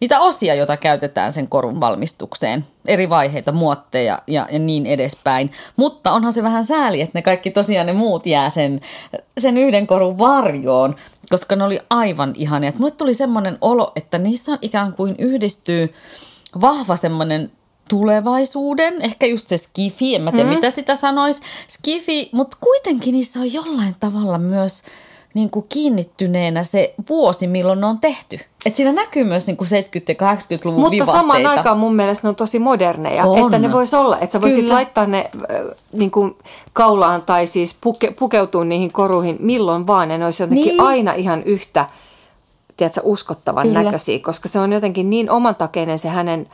niitä 0.00 0.20
osia, 0.20 0.54
joita 0.54 0.76
käytetään 0.76 1.32
sen 1.32 1.48
korun 1.48 1.80
valmistukseen. 1.80 2.64
Eri 2.86 3.08
vaiheita, 3.08 3.52
muotteja 3.52 4.22
ja, 4.26 4.48
ja 4.50 4.58
niin 4.58 4.86
edespäin. 4.86 5.50
Mutta 5.76 6.12
onhan 6.12 6.32
se 6.32 6.42
vähän 6.42 6.64
sääli, 6.64 7.00
että 7.00 7.18
ne 7.18 7.22
kaikki 7.22 7.50
tosiaan 7.50 7.86
ne 7.86 7.92
muut 7.92 8.26
jää 8.26 8.50
sen, 8.50 8.80
sen 9.38 9.58
yhden 9.58 9.86
korun 9.86 10.18
varjoon, 10.18 10.94
koska 11.30 11.56
ne 11.56 11.64
oli 11.64 11.80
aivan 11.90 12.32
ihania. 12.36 12.72
Mulle 12.78 12.90
tuli 12.90 13.14
semmoinen 13.14 13.58
olo, 13.60 13.92
että 13.96 14.18
niissä 14.18 14.52
on 14.52 14.58
ikään 14.62 14.92
kuin 14.92 15.14
yhdistyy 15.18 15.94
vahva 16.60 16.96
semmoinen 16.96 17.50
tulevaisuuden, 17.88 19.02
ehkä 19.02 19.26
just 19.26 19.48
se 19.48 19.56
skifi, 19.56 20.14
en 20.14 20.22
mä 20.22 20.32
tiedä 20.32 20.44
mm. 20.44 20.54
mitä 20.54 20.70
sitä 20.70 20.96
sanoisi, 20.96 21.42
skifi, 21.68 22.28
mutta 22.32 22.56
kuitenkin 22.60 23.12
niissä 23.12 23.40
on 23.40 23.52
jollain 23.52 23.96
tavalla 24.00 24.38
myös 24.38 24.82
niin 25.34 25.50
kuin 25.50 25.66
kiinnittyneenä 25.68 26.64
se 26.64 26.94
vuosi, 27.08 27.46
milloin 27.46 27.80
ne 27.80 27.86
on 27.86 27.98
tehty. 27.98 28.40
Et 28.66 28.76
siinä 28.76 28.92
näkyy 28.92 29.24
myös 29.24 29.46
niin 29.46 29.56
kuin 29.56 29.68
70- 29.68 29.72
ja 30.08 30.34
80-luvun 30.34 30.80
Mutta 30.80 30.90
vivahteita. 30.90 31.20
samaan 31.20 31.46
aikaan 31.46 31.78
mun 31.78 31.94
mielestä 31.96 32.26
ne 32.26 32.28
on 32.28 32.36
tosi 32.36 32.58
moderneja. 32.58 33.24
On. 33.24 33.38
Että 33.38 33.58
ne 33.58 33.72
vois 33.72 33.94
olla, 33.94 34.18
että 34.18 34.32
sä 34.32 34.40
voisit 34.40 34.60
Kyllä. 34.60 34.74
laittaa 34.74 35.06
ne 35.06 35.30
äh, 35.34 35.60
niin 35.92 36.10
kuin 36.10 36.36
kaulaan 36.72 37.22
tai 37.22 37.46
siis 37.46 37.76
puke, 37.80 38.10
pukeutua 38.10 38.64
niihin 38.64 38.92
koruihin 38.92 39.36
milloin 39.40 39.86
vaan. 39.86 40.10
Ja 40.10 40.18
ne 40.18 40.24
olisi 40.24 40.42
jotenkin 40.42 40.68
Niin. 40.68 40.80
aina 40.80 41.12
ihan 41.12 41.42
yhtä 41.42 41.86
tiedätkö, 42.76 43.00
uskottavan 43.04 43.66
Kyllä. 43.66 43.82
Näköisiä, 43.82 44.18
koska 44.18 44.48
se 44.48 44.60
on 44.60 44.72
jotenkin 44.72 45.10
niin 45.10 45.30
omantakeinen 45.30 45.98
se 45.98 46.08
hänen 46.08 46.46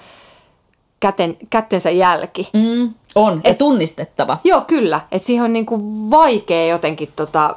käten, 1.03 1.37
kättensä 1.51 1.91
jälki. 1.91 2.49
Mm. 2.53 2.95
On, 3.15 3.41
ja 3.45 3.51
Et- 3.51 3.59
tunnistettava. 3.59 4.39
Joo, 4.45 4.61
kyllä. 4.61 5.01
Että 5.13 5.27
siihen 5.27 5.45
on 5.45 5.53
niin 5.53 5.67
kuin 5.67 6.11
vaikea 6.11 6.67
jotenkin, 6.67 7.13
tota, 7.17 7.57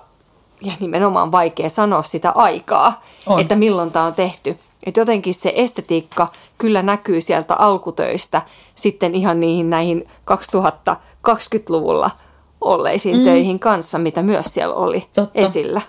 ja 0.61 0.71
nimenomaan 0.79 1.31
vaikea 1.31 1.69
sanoa 1.69 2.03
sitä 2.03 2.31
aikaa, 2.31 3.01
On. 3.27 3.39
että 3.39 3.55
milloin 3.55 3.91
tämä 3.91 4.05
on 4.05 4.13
tehty. 4.13 4.57
Että 4.85 4.99
jotenkin 4.99 5.33
se 5.33 5.53
estetiikka 5.55 6.27
kyllä 6.57 6.83
näkyy 6.83 7.21
sieltä 7.21 7.55
alkutöistä 7.55 8.41
sitten 8.75 9.15
ihan 9.15 9.39
niihin 9.39 9.69
näihin 9.69 10.07
2020-luvulla 10.31 12.11
olleisiin 12.61 13.17
mm. 13.17 13.23
töihin 13.23 13.59
kanssa, 13.59 13.97
mitä 13.97 14.21
myös 14.21 14.45
siellä 14.45 14.75
oli 14.75 15.07
Totta. 15.15 15.31
esillä. 15.39 15.81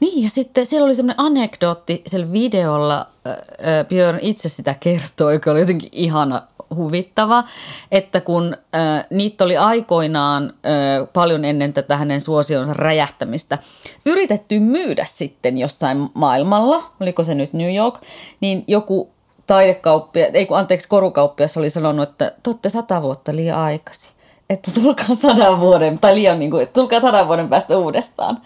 Niin, 0.00 0.22
ja 0.24 0.30
sitten 0.30 0.66
siellä 0.66 0.84
oli 0.86 0.94
semmoinen 0.94 1.20
anekdootti 1.26 2.02
siellä 2.06 2.32
videolla, 2.32 2.98
äh, 3.26 3.86
Björn 3.88 4.18
itse 4.22 4.48
sitä 4.48 4.74
kertoi, 4.80 5.34
joka 5.34 5.50
oli 5.50 5.60
jotenkin 5.60 5.88
ihana 5.92 6.42
huvittava, 6.74 7.44
että 7.92 8.20
kun 8.20 8.56
äh, 8.74 9.06
niitä 9.10 9.44
oli 9.44 9.56
aikoinaan 9.56 10.44
äh, 10.44 11.08
paljon 11.12 11.44
ennen 11.44 11.72
tätä 11.72 11.96
hänen 11.96 12.20
suosionsa 12.20 12.74
räjähtämistä 12.74 13.58
yritetty 14.06 14.60
myydä 14.60 15.04
sitten 15.04 15.58
jossain 15.58 16.10
maailmalla, 16.14 16.82
oliko 17.00 17.24
se 17.24 17.34
nyt 17.34 17.52
New 17.52 17.74
York, 17.74 18.00
niin 18.40 18.64
joku 18.66 19.10
taidekauppia, 19.46 20.26
ei 20.26 20.46
kun 20.46 20.58
anteeksi, 20.58 20.88
korukauppias 20.88 21.56
oli 21.56 21.70
sanonut, 21.70 22.08
että 22.08 22.32
te 22.42 22.50
olette 22.50 22.68
sata 22.68 23.02
vuotta 23.02 23.36
liian 23.36 23.58
aikaisin. 23.58 24.08
Että 24.50 24.70
tulkaa 24.70 25.14
sadan 25.14 25.60
vuoden, 25.60 25.98
tai 25.98 26.14
liian 26.14 26.38
niin 26.38 26.50
kuin, 26.50 26.62
että 26.62 26.72
tulkaa 26.72 27.00
sadan 27.00 27.26
vuoden 27.26 27.48
päästä 27.48 27.78
uudestaan. 27.78 28.40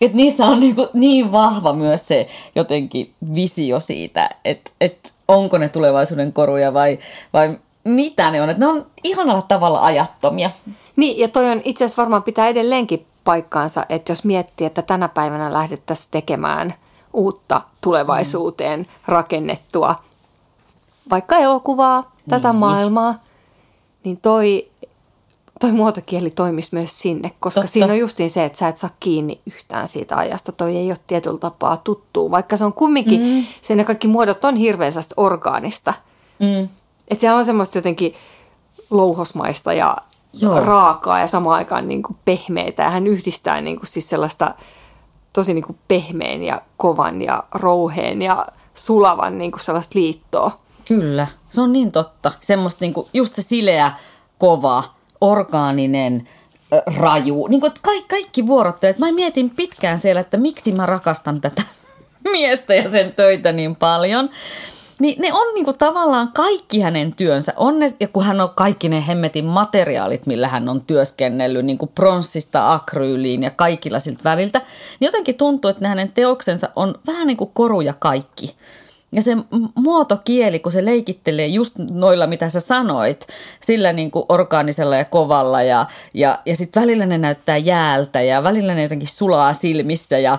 Et 0.00 0.14
niissä 0.14 0.46
on 0.46 0.60
niinku 0.60 0.88
niin 0.94 1.32
vahva 1.32 1.72
myös 1.72 2.08
se 2.08 2.26
jotenkin 2.54 3.14
visio 3.34 3.80
siitä, 3.80 4.30
että 4.44 4.70
et 4.80 5.14
onko 5.28 5.58
ne 5.58 5.68
tulevaisuuden 5.68 6.32
koruja 6.32 6.74
vai, 6.74 6.98
vai 7.32 7.58
mitä 7.84 8.30
ne 8.30 8.42
on. 8.42 8.50
Et 8.50 8.58
ne 8.58 8.66
on 8.66 8.86
ihanalla 9.04 9.42
tavalla 9.42 9.84
ajattomia. 9.84 10.50
Niin, 10.96 11.18
ja 11.18 11.28
toi 11.28 11.50
on 11.50 11.60
itse 11.64 11.84
asiassa 11.84 12.02
varmaan 12.02 12.22
pitää 12.22 12.48
edelleenkin 12.48 13.06
paikkaansa, 13.24 13.86
että 13.88 14.12
jos 14.12 14.24
miettii, 14.24 14.66
että 14.66 14.82
tänä 14.82 15.08
päivänä 15.08 15.52
lähdettäisiin 15.52 16.08
tekemään 16.10 16.74
uutta 17.12 17.60
tulevaisuuteen 17.80 18.86
rakennettua 19.06 19.94
vaikka 21.10 21.36
elokuvaa, 21.36 22.12
tätä 22.28 22.52
maailmaa, 22.52 23.14
niin 24.04 24.16
toi, 24.16 24.68
toi 25.60 25.72
muotokieli 25.72 26.30
toimisi 26.30 26.70
myös 26.72 26.98
sinne, 26.98 27.32
koska 27.40 27.60
Totta. 27.60 27.72
siinä 27.72 27.92
on 27.92 27.98
justiin 27.98 28.30
se, 28.30 28.44
että 28.44 28.58
sä 28.58 28.68
et 28.68 28.78
saa 28.78 28.90
kiinni 29.00 29.40
yhtään 29.46 29.88
siitä 29.88 30.16
ajasta. 30.16 30.52
Toi 30.52 30.76
ei 30.76 30.90
ole 30.90 30.98
tietyllä 31.06 31.38
tapaa 31.38 31.76
tuttuu, 31.76 32.30
vaikka 32.30 32.56
se 32.56 32.64
on 32.64 32.72
kumminkin, 32.72 33.20
mm. 33.20 33.44
se 33.62 33.74
ne 33.74 33.84
kaikki 33.84 34.08
muodot 34.08 34.44
on 34.44 34.56
hirveän 34.56 34.92
orgaanista. 35.16 35.94
Mm. 36.38 36.68
Että 37.08 37.20
se 37.20 37.32
on 37.32 37.44
semmoista 37.44 37.78
jotenkin 37.78 38.14
louhosmaista 38.90 39.72
ja 39.72 39.96
Joo. 40.32 40.60
Raakaa 40.60 41.20
ja 41.20 41.26
samaan 41.26 41.56
aikaan 41.56 41.88
niin 41.88 42.02
kuin 42.02 42.16
pehmeitä. 42.24 42.82
Ja 42.82 42.90
hän 42.90 43.06
yhdistää 43.06 43.60
niin 43.60 43.76
kuin 43.76 43.86
siis 43.86 44.08
sellaista 44.08 44.54
tosi 45.34 45.54
niin 45.54 45.64
kuin 45.64 45.78
pehmeän 45.88 46.42
ja 46.42 46.62
kovan 46.76 47.22
ja 47.22 47.44
rouheen 47.54 48.22
ja 48.22 48.46
sulavan 48.74 49.38
niin 49.38 49.52
kuin 49.52 49.60
sellaista 49.60 49.98
liittoa. 49.98 50.50
Kyllä, 50.84 51.26
se 51.50 51.60
on 51.60 51.72
niin 51.72 51.92
totta. 51.92 52.32
Semmoista 52.40 52.84
niinku, 52.84 53.08
just 53.12 53.34
se 53.34 53.42
sileä, 53.42 53.92
kova, 54.38 54.84
orgaaninen, 55.20 56.28
raju. 56.96 57.46
Niin 57.46 57.60
kuin, 57.60 57.72
kaikki, 57.82 58.08
kaikki 58.08 58.46
vuorottelet. 58.46 58.98
Mä 58.98 59.12
mietin 59.12 59.50
pitkään 59.50 59.98
siellä, 59.98 60.20
että 60.20 60.36
miksi 60.36 60.72
mä 60.72 60.86
rakastan 60.86 61.40
tätä 61.40 61.62
miestä 62.32 62.74
ja 62.74 62.90
sen 62.90 63.12
töitä 63.12 63.52
niin 63.52 63.76
paljon. 63.76 64.30
Niin 64.98 65.22
ne 65.22 65.32
on 65.32 65.54
niinku 65.54 65.72
tavallaan 65.72 66.32
kaikki 66.32 66.80
hänen 66.80 67.12
työnsä. 67.12 67.52
On 67.56 67.78
ne, 67.78 67.94
ja 68.00 68.08
kun 68.08 68.24
hän 68.24 68.40
on 68.40 68.50
kaikki 68.54 68.88
ne 68.88 69.06
hemmetin 69.06 69.44
materiaalit, 69.44 70.26
millä 70.26 70.48
hän 70.48 70.68
on 70.68 70.82
työskennellyt, 70.82 71.64
niin 71.64 71.78
kuin 71.78 71.90
pronssista 71.94 72.72
akryyliin 72.72 73.42
ja 73.42 73.50
kaikilla 73.50 73.98
siltä 73.98 74.20
väliltä, 74.24 74.58
niin 74.58 75.06
jotenkin 75.06 75.34
tuntuu, 75.34 75.70
että 75.70 75.84
ne 75.84 75.88
hänen 75.88 76.12
teoksensa 76.12 76.68
on 76.76 76.94
vähän 77.06 77.26
niin 77.26 77.36
kuin 77.36 77.50
koruja 77.54 77.94
kaikki. 77.98 78.56
Ja 79.12 79.22
se 79.22 79.36
muotokieli, 79.74 80.58
kun 80.58 80.72
se 80.72 80.84
leikittelee 80.84 81.46
just 81.46 81.74
noilla, 81.78 82.26
mitä 82.26 82.48
sä 82.48 82.60
sanoit, 82.60 83.26
sillä 83.60 83.92
niin 83.92 84.10
kuin 84.10 84.24
orgaanisella 84.28 84.96
ja 84.96 85.04
kovalla 85.04 85.62
ja, 85.62 85.86
ja, 86.14 86.38
ja 86.46 86.56
sitten 86.56 86.82
välillä 86.82 87.06
ne 87.06 87.18
näyttää 87.18 87.56
jäältä 87.56 88.22
ja 88.22 88.42
välillä 88.42 88.74
ne 88.74 88.82
jotenkin 88.82 89.08
sulaa 89.08 89.54
silmissä 89.54 90.18
ja 90.18 90.38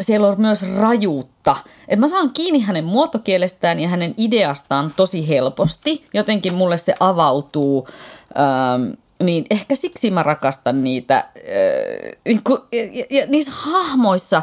siellä 0.00 0.28
on 0.28 0.40
myös 0.40 0.66
rajuutta. 0.76 1.56
Et 1.88 1.98
mä 1.98 2.08
saan 2.08 2.30
kiinni 2.30 2.60
hänen 2.60 2.84
muotokielestään 2.84 3.80
ja 3.80 3.88
hänen 3.88 4.14
ideastaan 4.18 4.92
tosi 4.96 5.28
helposti. 5.28 6.04
Jotenkin 6.14 6.54
mulle 6.54 6.76
se 6.76 6.94
avautuu. 7.00 7.88
Ähm, 8.38 8.92
niin 9.22 9.46
ehkä 9.50 9.74
siksi 9.74 10.10
mä 10.10 10.22
rakastan 10.22 10.84
niitä. 10.84 11.16
Äh, 11.16 11.24
niin 12.24 12.40
kuin, 12.44 12.60
ja, 12.72 13.04
ja 13.10 13.26
niissä 13.26 13.52
hahmoissa, 13.54 14.42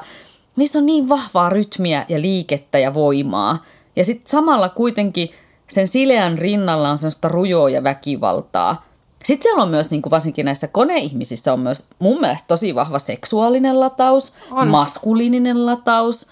niissä 0.55 0.79
on 0.79 0.86
niin 0.86 1.10
vahvaa 1.10 1.50
rytmiä 1.50 2.05
ja 2.10 2.22
liikettä 2.22 2.79
ja 2.79 2.93
voimaa. 2.93 3.63
Ja 3.96 4.05
sitten 4.05 4.31
samalla 4.31 4.70
kuitenkin 4.70 5.29
sen 5.67 5.88
sileän 5.88 6.38
rinnalla 6.38 6.89
on 6.89 6.98
sellaista 6.98 7.27
rujoa 7.27 7.70
ja 7.70 7.84
väkivaltaa– 7.84 8.81
sitten 9.24 9.43
siellä 9.43 9.63
on 9.63 9.70
myös, 9.70 9.91
niin 9.91 10.01
kuin 10.01 10.12
varsinkin 10.12 10.46
näissä 10.46 10.67
koneihmisissä, 10.67 11.53
on 11.53 11.60
myös 11.60 11.86
mun 12.00 12.22
mielestä 12.22 12.48
tosi 12.48 12.75
vahva 12.75 13.00
seksuaalinen 13.00 13.79
lataus, 13.79 14.34
on. 14.51 14.67
maskuliininen 14.67 15.65
lataus. 15.65 16.27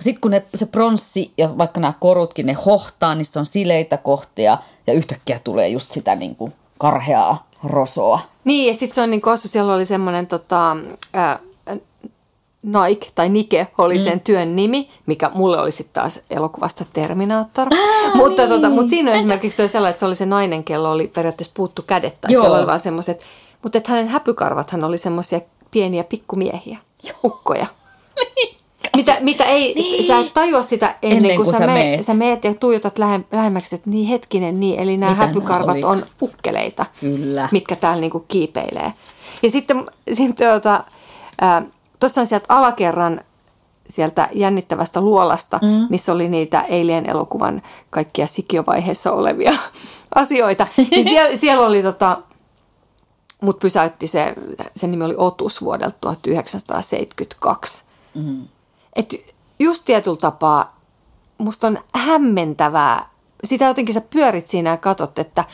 Sitten 0.00 0.20
kun 0.20 0.30
ne, 0.30 0.44
se 0.54 0.66
pronssi 0.66 1.32
ja 1.38 1.58
vaikka 1.58 1.80
nämä 1.80 1.92
korutkin, 2.00 2.46
ne 2.46 2.52
hohtaa, 2.52 3.14
niissä 3.14 3.40
on 3.40 3.46
sileitä 3.46 3.96
kohtia 3.96 4.58
ja 4.86 4.92
yhtäkkiä 4.92 5.40
tulee 5.44 5.68
just 5.68 5.92
sitä 5.92 6.14
niin 6.14 6.36
kuin 6.36 6.52
karheaa 6.78 7.48
rosoa. 7.64 8.20
Niin, 8.44 8.68
ja 8.68 8.74
sitten 8.74 8.94
se 8.94 9.00
on 9.00 9.10
niin 9.10 9.22
kuin, 9.22 9.38
siellä 9.38 9.74
oli 9.74 9.84
semmoinen 9.84 10.26
tota, 10.26 10.76
äh, 11.16 11.38
Nike 12.62 13.06
tai 13.14 13.28
Nike 13.28 13.66
oli 13.78 13.98
sen 13.98 14.12
mm. 14.12 14.20
työn 14.20 14.56
nimi, 14.56 14.88
mikä 15.06 15.30
mulle 15.34 15.60
oli 15.60 15.72
sitten 15.72 15.94
taas 16.02 16.20
elokuvasta 16.30 16.84
Terminator. 16.92 17.68
Ah, 17.72 18.14
mutta, 18.14 18.42
tota, 18.42 18.48
niin. 18.48 18.48
tota, 18.48 18.70
mutta 18.74 18.90
siinä 18.90 19.10
on 19.10 19.16
esimerkiksi 19.16 19.62
oli 19.62 19.68
sellainen, 19.68 19.90
että 19.90 20.00
se 20.00 20.06
oli 20.06 20.14
se 20.14 20.26
nainen, 20.26 20.64
kello 20.64 20.90
oli 20.90 21.08
periaatteessa 21.08 21.52
puuttu 21.56 21.82
kädet 21.82 22.20
tai 22.20 22.32
Joo. 22.32 22.42
siellä 22.42 22.58
oli 22.58 22.66
vaan 22.66 22.80
semmoiset. 22.80 23.24
Mutta 23.62 23.78
että 23.78 23.90
hänen 23.90 24.08
häpykarvathan 24.08 24.84
oli 24.84 24.98
semmoisia 24.98 25.40
pieniä 25.70 26.04
pikkumiehiä, 26.04 26.78
Joo. 27.02 27.16
ukkoja. 27.24 27.66
mitä, 28.96 29.16
mitä 29.20 29.44
ei, 29.44 29.74
niin. 29.74 30.04
sä 30.04 30.18
et 30.18 30.34
tajua 30.34 30.62
sitä 30.62 30.94
ennen, 31.02 31.16
ennen 31.16 31.36
kuin, 31.36 31.44
kuin 31.44 31.58
sä, 31.58 31.66
meet. 31.66 32.04
sä 32.04 32.14
meet 32.14 32.44
ja 32.44 32.54
tuijotat 32.54 32.98
lähe, 32.98 33.20
lähemmäksi, 33.32 33.74
että 33.74 33.90
niin 33.90 34.08
hetkinen, 34.08 34.60
niin, 34.60 34.80
eli 34.80 34.96
nämä 34.96 35.12
mitä 35.12 35.26
häpykarvat 35.26 35.84
on 35.84 36.06
ukkeleita, 36.22 36.86
Kyllä. 37.00 37.48
mitkä 37.52 37.76
täällä 37.76 38.00
niinku 38.00 38.24
kiipeilee. 38.28 38.92
Ja 39.42 39.50
sitten, 39.50 39.86
sitten 40.12 40.48
tuota, 40.48 40.84
äh, 41.42 41.64
Tuossa 42.02 42.20
on 42.20 42.26
sieltä 42.26 42.46
alakerran 42.48 43.20
sieltä 43.88 44.28
jännittävästä 44.32 45.00
luolasta, 45.00 45.58
mm. 45.62 45.86
missä 45.90 46.12
oli 46.12 46.28
niitä 46.28 46.60
eilien 46.60 47.10
elokuvan 47.10 47.62
kaikkia 47.90 48.26
sikiövaiheessa 48.26 49.12
olevia 49.12 49.52
asioita. 50.14 50.66
Niin 50.90 51.04
siellä, 51.04 51.36
siellä 51.36 51.66
oli 51.66 51.82
tota, 51.82 52.22
mut 53.42 53.58
pysäytti 53.58 54.06
se, 54.06 54.34
sen 54.76 54.90
nimi 54.90 55.04
oli 55.04 55.14
Otus 55.16 55.60
vuodelta 55.60 55.96
1972. 56.00 57.84
Mm. 58.14 58.48
Et 58.96 59.14
just 59.58 59.84
tietyllä 59.84 60.16
tapaa 60.16 60.80
musta 61.38 61.66
on 61.66 61.78
hämmentävää, 61.94 63.08
sitä 63.44 63.64
jotenkin 63.64 63.94
sä 63.94 64.00
pyörit 64.00 64.48
siinä 64.48 64.70
ja 64.70 64.76
katot, 64.76 65.18
että 65.18 65.44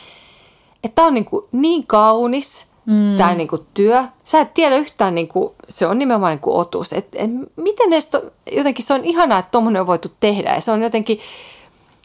tämä 0.95 1.07
on 1.07 1.13
niin, 1.13 1.25
kuin 1.25 1.45
niin 1.51 1.87
kaunis– 1.87 2.65
mm. 2.89 3.17
tämä 3.17 3.33
niinku 3.33 3.65
työ. 3.73 4.03
Sä 4.25 4.41
et 4.41 4.53
tiedä 4.53 4.75
yhtään, 4.75 5.15
niinku, 5.15 5.55
se 5.69 5.87
on 5.87 5.99
nimenomaan 5.99 6.31
niinku 6.31 6.57
otus. 6.57 6.93
Et, 6.93 7.07
et, 7.15 7.31
miten 7.55 7.93
esto, 7.93 8.21
jotenkin 8.51 8.85
se 8.85 8.93
on 8.93 9.05
ihanaa, 9.05 9.39
että 9.39 9.51
tuommoinen 9.51 9.81
on 9.81 9.87
voitu 9.87 10.11
tehdä. 10.19 10.55
Ja 10.55 10.61
se 10.61 10.71
on 10.71 10.83
jotenkin, 10.83 11.19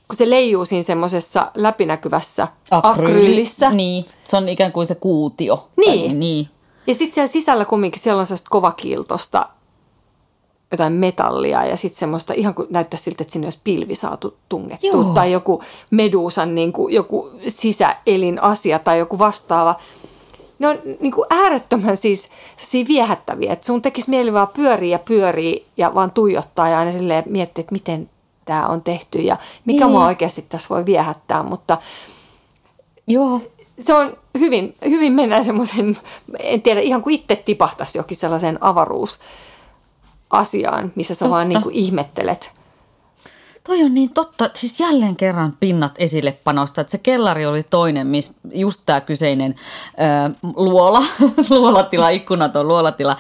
kun 0.09 0.17
se 0.17 0.31
leijuu 0.31 0.65
siinä 0.65 0.83
semmoisessa 0.83 1.51
läpinäkyvässä 1.55 2.49
Akryyli. 2.71 3.11
akryylissä. 3.11 3.71
Niin, 3.71 4.07
se 4.25 4.37
on 4.37 4.49
ikään 4.49 4.73
kuin 4.73 4.87
se 4.87 4.95
kuutio. 4.95 5.69
Niin. 5.77 6.07
Tai, 6.11 6.15
niin. 6.15 6.49
Ja 6.87 6.95
sitten 6.95 7.15
siellä 7.15 7.33
sisällä 7.33 7.65
kumminkin 7.65 8.03
siellä 8.03 8.21
on 8.21 8.27
sellaista 8.27 8.51
kovakiiltosta 8.51 9.49
jotain 10.71 10.93
metallia 10.93 11.65
ja 11.65 11.77
sitten 11.77 11.99
semmoista 11.99 12.33
ihan 12.37 12.55
kuin 12.55 12.69
näyttää 12.71 13.01
siltä, 13.01 13.23
että 13.23 13.33
sinne 13.33 13.47
olisi 13.47 13.61
pilvi 13.65 13.95
saatu 13.95 14.37
tungettua. 14.49 14.91
Joo. 14.91 15.15
Tai 15.15 15.33
joku 15.33 15.63
medusan 15.91 16.55
niin 16.55 16.73
kuin, 16.73 16.95
joku 16.95 17.31
sisäelin 17.49 18.43
asia 18.43 18.79
tai 18.79 18.99
joku 18.99 19.19
vastaava 19.19 19.77
ne 20.65 20.71
on 20.71 20.79
niin 21.01 21.13
kuin 21.13 21.27
äärettömän 21.31 21.97
siis, 21.97 22.29
siis 22.57 22.89
viehättäviä. 22.89 23.53
Että 23.53 23.67
sun 23.67 23.83
tekisi 23.83 24.11
mieli 24.11 24.33
vaan 24.33 24.49
pyöriä 24.49 24.95
ja 24.95 24.99
pyöriä 24.99 25.65
ja 25.77 25.95
vaan 25.95 26.11
tuijottaa 26.11 26.69
ja 26.69 26.79
aina 26.79 26.93
silleen 26.93 27.25
miettiä, 27.27 27.61
että 27.61 27.73
miten 27.73 28.11
tämä 28.45 28.67
on 28.67 28.83
tehty 28.83 29.19
ja 29.19 29.37
mikä 29.65 29.85
niin. 29.85 29.93
mua 29.93 30.07
oikeasti 30.07 30.47
tässä 30.49 30.69
voi 30.69 30.87
viehättää. 30.87 31.43
Mutta 31.43 31.79
Joo. 33.07 33.41
se 33.79 33.95
on 33.95 34.17
hyvin, 34.39 34.75
hyvin 34.85 35.13
mennään 35.13 35.45
semmoisen, 35.45 35.97
en 36.39 36.63
tiedä, 36.63 36.81
ihan 36.81 37.03
kuin 37.03 37.15
itse 37.15 37.37
tipahtaisi 37.37 37.99
jokin 37.99 38.17
sellaiseen 38.17 38.59
avaruusasiaan, 38.61 40.93
missä 40.95 41.15
sä 41.15 41.19
Totta. 41.19 41.35
vaan 41.35 41.49
niin 41.49 41.63
kuin 41.63 41.75
ihmettelet– 41.75 42.51
Toi 43.67 43.83
on 43.83 43.95
niin 43.95 44.11
totta, 44.11 44.51
siis 44.55 44.81
jälleen 44.81 45.17
kerran 45.17 45.57
pinnat 45.61 45.93
esille 45.99 46.33
panosta, 46.45 46.81
että 46.81 46.91
se 46.91 46.99
kellari 46.99 47.47
oli 47.47 47.63
toinen, 47.63 48.07
missä 48.07 48.33
just 48.55 48.81
tämä 48.87 49.01
kyseinen 49.01 49.55
äh, 50.01 50.33
luola, 50.57 51.03
luolatila, 51.51 52.09
ikkunaton 52.09 52.69
luolatila, 52.69 53.17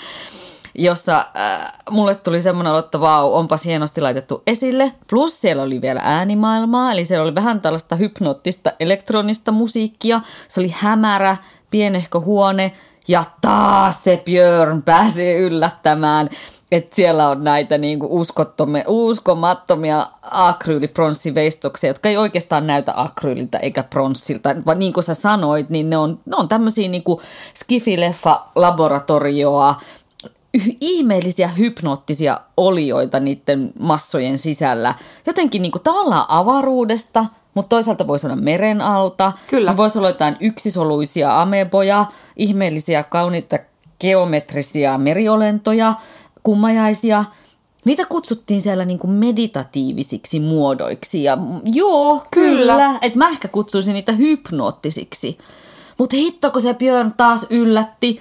jossa 0.74 1.26
äh, 1.36 1.72
mulle 1.90 2.14
tuli 2.14 2.42
semmoinen 2.42 2.78
että 2.78 3.00
vau, 3.00 3.34
onpas 3.34 3.64
hienosti 3.64 4.00
laitettu 4.00 4.42
esille. 4.46 4.92
Plus 5.10 5.40
siellä 5.40 5.62
oli 5.62 5.80
vielä 5.80 6.00
äänimaailmaa, 6.04 6.92
eli 6.92 7.04
siellä 7.04 7.24
oli 7.24 7.34
vähän 7.34 7.60
tällaista 7.60 7.96
hypnoottista 7.96 8.72
elektronista 8.80 9.52
musiikkia. 9.52 10.20
Se 10.48 10.60
oli 10.60 10.74
hämärä, 10.78 11.36
pienehkö 11.70 12.20
huone, 12.20 12.72
ja 13.08 13.24
taas 13.40 14.04
se 14.04 14.22
Björn 14.24 14.82
pääsee 14.82 15.38
yllättämään 15.38 16.30
että 16.76 16.96
siellä 16.96 17.28
on 17.28 17.44
näitä 17.44 17.78
niin 17.78 17.98
kuin 17.98 18.10
uskomattomia 18.86 20.06
akryylipronssiveistoksia, 20.22 21.90
jotka 21.90 22.08
ei 22.08 22.16
oikeastaan 22.16 22.66
näytä 22.66 22.92
akryyliltä 22.96 23.58
eikä 23.58 23.82
pronssilta, 23.82 24.56
vaan 24.66 24.78
niin 24.78 24.92
kuin 24.92 25.04
sä 25.04 25.14
sanoit, 25.14 25.70
niin 25.70 25.90
ne 25.90 25.96
on, 25.96 26.18
ne 26.26 26.36
on 26.36 26.48
tämmöisiä 26.48 26.88
niin 26.88 27.02
kuin 27.02 27.20
skifileffa-laboratorioa, 27.54 29.74
ihmeellisiä 30.80 31.48
hypnoottisia 31.48 32.40
olioita 32.56 33.20
niiden 33.20 33.72
massojen 33.78 34.38
sisällä. 34.38 34.94
Jotenkin 35.26 35.62
niin 35.62 35.72
kuin 35.72 35.82
tavallaan 35.82 36.26
avaruudesta, 36.28 37.26
mutta 37.54 37.68
toisaalta 37.68 38.06
voisi 38.06 38.26
olla 38.26 38.36
meren 38.36 38.80
alta. 38.80 39.32
Kyllä. 39.50 39.76
Voisi 39.76 39.98
olla 39.98 40.08
jotain 40.08 40.36
yksisoluisia 40.40 41.42
ameboja, 41.42 42.06
ihmeellisiä 42.36 43.02
kauniita 43.02 43.58
geometrisia 44.00 44.98
meriolentoja– 44.98 45.94
kummajaisia. 46.44 47.24
Niitä 47.84 48.04
kutsuttiin 48.06 48.60
siellä 48.60 48.84
niin 48.84 48.98
kuin 48.98 49.10
meditatiivisiksi 49.10 50.40
muodoiksi 50.40 51.24
ja 51.24 51.38
joo, 51.64 52.22
kyllä. 52.30 52.72
kyllä. 52.72 52.98
Että 53.02 53.18
mä 53.18 53.28
ehkä 53.28 53.48
kutsuisin 53.48 53.94
niitä 53.94 54.12
hypnoottisiksi. 54.12 55.38
Mutta 55.98 56.16
hitto, 56.16 56.50
kun 56.50 56.60
se 56.60 56.74
Björn 56.74 57.12
taas 57.16 57.46
yllätti, 57.50 58.20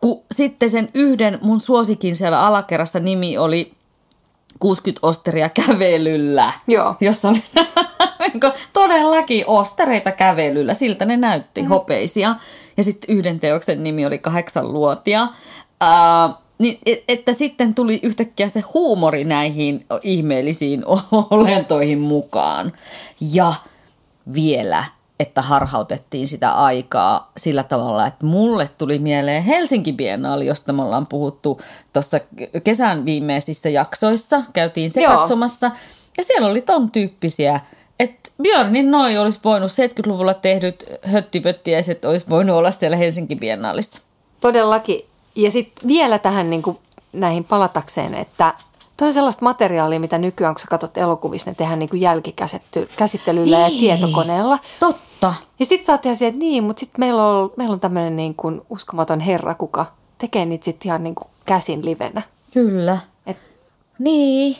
kun 0.00 0.22
sitten 0.34 0.70
sen 0.70 0.88
yhden 0.94 1.38
mun 1.42 1.60
suosikin 1.60 2.16
siellä 2.16 2.40
alakerrassa 2.40 3.00
nimi 3.00 3.38
oli 3.38 3.72
60 4.58 5.06
osteria 5.06 5.48
kävelyllä. 5.48 6.52
Joo. 6.66 6.94
Jossa 7.00 7.28
oli 7.28 7.42
niinku 8.32 8.50
todellakin 8.72 9.44
ostereita 9.46 10.12
kävelyllä. 10.12 10.74
Siltä 10.74 11.04
ne 11.04 11.16
näytti, 11.16 11.62
mm. 11.62 11.68
hopeisia. 11.68 12.34
Ja 12.76 12.84
sitten 12.84 13.16
yhden 13.16 13.40
teoksen 13.40 13.82
nimi 13.84 14.06
oli 14.06 14.18
kahdeksan 14.18 14.72
luotia. 14.72 15.28
Niin, 16.60 16.78
että 17.08 17.32
sitten 17.32 17.74
tuli 17.74 18.00
yhtäkkiä 18.02 18.48
se 18.48 18.60
huumori 18.74 19.24
näihin 19.24 19.86
ihmeellisiin 20.02 20.84
olentoihin 21.30 21.98
mukaan. 21.98 22.72
Ja 23.32 23.52
vielä, 24.34 24.84
että 25.20 25.42
harhautettiin 25.42 26.28
sitä 26.28 26.52
aikaa 26.52 27.32
sillä 27.36 27.62
tavalla, 27.62 28.06
että 28.06 28.26
mulle 28.26 28.68
tuli 28.78 28.98
mieleen 28.98 29.42
Helsinki 29.42 29.92
Biennaali, 29.92 30.46
josta 30.46 30.72
me 30.72 30.82
ollaan 30.82 31.06
puhuttu 31.06 31.60
tuossa 31.92 32.20
kesän 32.64 33.04
viimeisissä 33.04 33.68
jaksoissa. 33.68 34.42
Käytiin 34.52 34.90
se 34.90 35.02
Joo. 35.02 35.16
katsomassa. 35.16 35.70
Ja 36.18 36.24
siellä 36.24 36.48
oli 36.48 36.60
ton 36.60 36.90
tyyppisiä, 36.90 37.60
että 38.00 38.30
Björnin 38.42 38.90
noi 38.90 39.18
olisi 39.18 39.40
voinut 39.44 39.70
70-luvulla 39.70 40.34
tehdyt 40.34 40.84
höttipöttiäiset 41.02 42.04
olisi 42.04 42.26
voinut 42.30 42.56
olla 42.56 42.70
siellä 42.70 42.96
Helsinki 42.96 43.36
Biennaalissa. 43.36 44.02
Todellakin 44.40 45.09
ja 45.42 45.50
sitten 45.50 45.88
vielä 45.88 46.18
tähän 46.18 46.50
niin 46.50 46.62
kuin 46.62 46.78
näihin 47.12 47.44
palatakseen, 47.44 48.14
että 48.14 48.54
Tuo 49.00 49.06
on 49.06 49.14
sellaista 49.14 49.44
materiaalia, 49.44 50.00
mitä 50.00 50.18
nykyään, 50.18 50.54
kun 50.54 50.60
sä 50.60 50.66
katsot 50.70 50.96
elokuvissa, 50.96 51.50
ne 51.50 51.54
tehdään 51.54 51.78
niin 51.78 51.88
kuin 51.88 52.00
jälkikäsittelyllä 52.00 53.56
niin. 53.56 53.74
ja 53.74 53.80
tietokoneella. 53.80 54.58
Totta. 54.80 55.34
Ja 55.58 55.66
sitten 55.66 55.86
sä 55.86 55.92
oot 55.92 56.06
ihan 56.06 56.16
että 56.20 56.38
niin, 56.38 56.64
mutta 56.64 56.80
sitten 56.80 57.00
meillä 57.00 57.26
on, 57.26 57.52
meillä 57.56 57.72
on 57.72 57.80
tämmöinen 57.80 58.16
niin 58.16 58.34
kuin 58.34 58.60
uskomaton 58.70 59.20
herra, 59.20 59.54
kuka 59.54 59.86
tekee 60.18 60.44
niitä 60.44 60.64
sitten 60.64 60.88
ihan 60.88 61.04
niin 61.04 61.14
kuin 61.14 61.28
käsin 61.46 61.84
livenä. 61.84 62.22
Kyllä. 62.52 62.98
Et, 63.26 63.36
niin. 63.98 64.56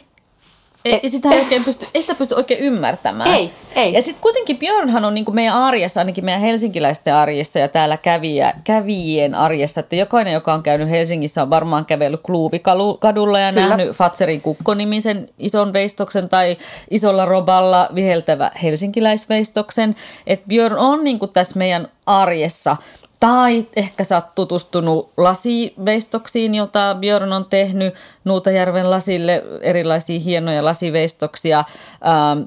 Ei, 0.85 1.09
sitä 1.09 1.29
ei, 1.29 1.39
oikein 1.39 1.65
pysty, 1.65 1.87
ei 1.95 2.01
sitä 2.01 2.15
pysty 2.15 2.35
oikein 2.35 2.61
ymmärtämään. 2.61 3.35
Ei, 3.35 3.51
ei. 3.75 3.93
Ja 3.93 4.03
sitten 4.03 4.23
kuitenkin 4.23 4.59
Björnhan 4.59 5.05
on 5.05 5.15
niin 5.15 5.25
kuin 5.25 5.35
meidän 5.35 5.55
arjessa, 5.55 6.01
ainakin 6.01 6.25
meidän 6.25 6.41
helsinkiläisten 6.41 7.15
arjessa 7.15 7.59
ja 7.59 7.69
täällä 7.69 7.97
kävijä, 7.97 8.55
kävijien 8.65 9.35
arjessa, 9.35 9.81
että 9.81 9.97
jokainen, 9.97 10.33
joka 10.33 10.55
on 10.55 10.63
käynyt 10.63 10.91
Helsingissä, 10.91 11.43
on 11.43 11.51
varmaan 11.51 11.87
kävellyt 11.87 12.21
Kluuvikadulla 12.23 13.39
ja 13.41 13.53
Kyllä. 13.53 13.69
nähnyt 13.69 13.97
Fatserin 13.97 14.41
kukkonimisen 14.41 15.29
ison 15.39 15.73
veistoksen 15.73 16.29
tai 16.29 16.57
isolla 16.91 17.25
roballa 17.25 17.89
viheltävä 17.95 18.51
helsinkiläisveistoksen. 18.63 19.97
Että 20.27 20.49
Björn 20.49 20.79
on 20.79 21.05
niin 21.05 21.19
kuin 21.19 21.33
tässä 21.33 21.59
meidän 21.59 21.89
arjessa– 22.07 22.77
tai 23.21 23.67
ehkä 23.77 24.05
sä 24.05 24.17
oot 24.17 24.35
tutustunut 24.35 25.13
lasiveistoksiin, 25.17 26.55
jota 26.55 26.97
Björn 27.01 27.33
on 27.33 27.45
tehnyt 27.45 27.95
Nuutajärven 28.25 28.91
lasille, 28.91 29.45
erilaisia 29.61 30.21
hienoja 30.21 30.65
lasiveistoksia. 30.65 31.59
Ähm, 31.59 32.43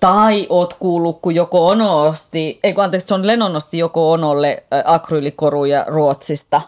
tai 0.00 0.46
oot 0.48 0.74
kuullut, 0.74 1.18
kun 1.22 1.34
Joko 1.34 1.68
Ono 1.68 2.02
osti, 2.02 2.60
ei 2.62 2.72
kun 2.72 2.84
anteeksi, 2.84 3.14
John 3.14 3.26
Lennon 3.26 3.56
osti 3.56 3.78
Joko 3.78 4.12
Onolle 4.12 4.62
äh, 4.74 4.82
akrylikoruja 4.84 5.84
Ruotsista. 5.88 6.60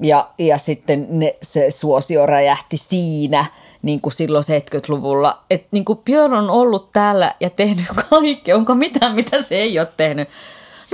Ja, 0.00 0.28
ja 0.38 0.58
sitten 0.58 1.06
ne, 1.10 1.36
se 1.42 1.70
suosio 1.70 2.26
räjähti 2.26 2.76
siinä 2.76 3.46
niin 3.82 4.00
kuin 4.00 4.12
silloin 4.12 4.44
70-luvulla. 4.44 5.44
Että 5.50 5.68
niin 5.70 5.84
kuin 5.84 5.98
Björn 5.98 6.34
on 6.34 6.50
ollut 6.50 6.92
täällä 6.92 7.34
ja 7.40 7.50
tehnyt 7.50 7.86
kaikkea. 8.10 8.56
Onko 8.56 8.74
mitään, 8.74 9.14
mitä 9.14 9.42
se 9.42 9.56
ei 9.56 9.78
ole 9.78 9.88
tehnyt? 9.96 10.28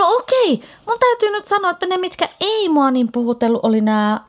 No 0.00 0.06
okei, 0.16 0.62
mun 0.86 0.98
täytyy 1.00 1.30
nyt 1.30 1.44
sanoa, 1.44 1.70
että 1.70 1.86
ne 1.86 1.96
mitkä 1.96 2.28
ei 2.40 2.68
mua 2.68 2.90
niin 2.90 3.12
puhutellut 3.12 3.64
oli 3.64 3.80
nämä 3.80 4.20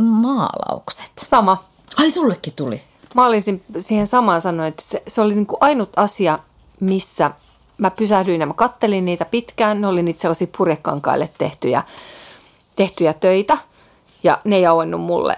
maalaukset. 0.00 1.12
Sama. 1.26 1.64
Ai 1.98 2.10
sullekin 2.10 2.52
tuli. 2.56 2.82
Mä 3.14 3.26
olisin 3.26 3.62
siihen 3.78 4.06
samaan 4.06 4.40
sanoa, 4.40 4.66
että 4.66 4.82
se, 4.82 5.02
se 5.08 5.20
oli 5.20 5.34
niin 5.34 5.46
kuin 5.46 5.58
ainut 5.60 5.88
asia, 5.96 6.38
missä 6.80 7.30
mä 7.78 7.90
pysähdyin 7.90 8.40
ja 8.40 8.46
mä 8.46 8.54
kattelin 8.54 9.04
niitä 9.04 9.24
pitkään. 9.24 9.80
Ne 9.80 9.86
oli 9.86 10.02
niitä 10.02 10.20
sellaisia 10.20 10.46
purjekankaille 10.58 11.30
tehtyjä, 11.38 11.82
tehtyjä 12.76 13.12
töitä 13.12 13.58
ja 14.22 14.38
ne 14.44 14.56
ei 14.56 14.66
auennut 14.66 15.00
mulle 15.00 15.36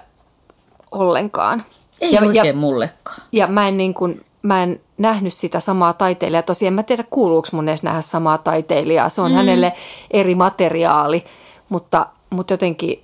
ollenkaan. 0.91 1.65
Ei 2.01 2.13
ja, 2.13 2.21
oikein 2.21 2.47
ja, 2.47 2.55
mullekaan. 2.55 3.23
Ja 3.33 3.47
mä 3.47 3.69
en 3.69 3.77
niin 3.77 3.95
kuin, 3.95 4.25
mä 4.43 4.63
en 4.63 4.81
nähnyt 4.99 5.35
sitä 5.35 5.61
samaa 5.61 5.93
taiteilijaa. 5.93 6.43
Tosiaan 6.43 6.75
mä 6.75 6.83
tiedä, 6.83 7.05
kuuluuko 7.11 7.49
mun 7.53 7.69
edes 7.69 7.83
nähdä 7.83 8.01
samaa 8.01 8.39
taiteilijaa. 8.39 9.09
Se 9.09 9.21
on 9.21 9.31
mm. 9.31 9.37
hänelle 9.37 9.73
eri 10.11 10.35
materiaali, 10.35 11.25
mutta, 11.69 12.07
mutta 12.31 12.53
jotenkin, 12.53 13.03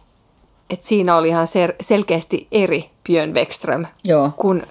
että 0.70 0.87
siinä 0.87 1.16
oli 1.16 1.29
ihan 1.29 1.47
sel- 1.47 1.77
selkeästi 1.81 2.47
eri 2.53 2.90
Björn 3.05 3.35
Wexström 3.35 3.87
Joo. 4.05 4.31
kuin, 4.37 4.66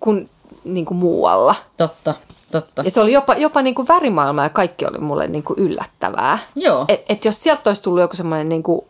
kuin, 0.00 0.30
niin 0.64 0.84
kuin 0.84 0.98
muualla. 0.98 1.54
Totta. 1.76 2.14
Totta. 2.52 2.82
Ja 2.82 2.90
se 2.90 3.00
oli 3.00 3.12
jopa, 3.12 3.34
jopa 3.34 3.62
niin 3.62 3.74
kuin 3.74 3.88
värimaailma 3.88 4.42
ja 4.42 4.50
kaikki 4.50 4.86
oli 4.86 4.98
mulle 4.98 5.28
niin 5.28 5.42
kuin 5.42 5.58
yllättävää. 5.58 6.38
Joo. 6.56 6.84
Et, 6.88 7.02
et 7.08 7.24
jos 7.24 7.42
sieltä 7.42 7.70
olisi 7.70 7.82
tullut 7.82 8.00
joku 8.00 8.16
semmoinen 8.16 8.48
niin 8.48 8.62
kuin 8.62 8.80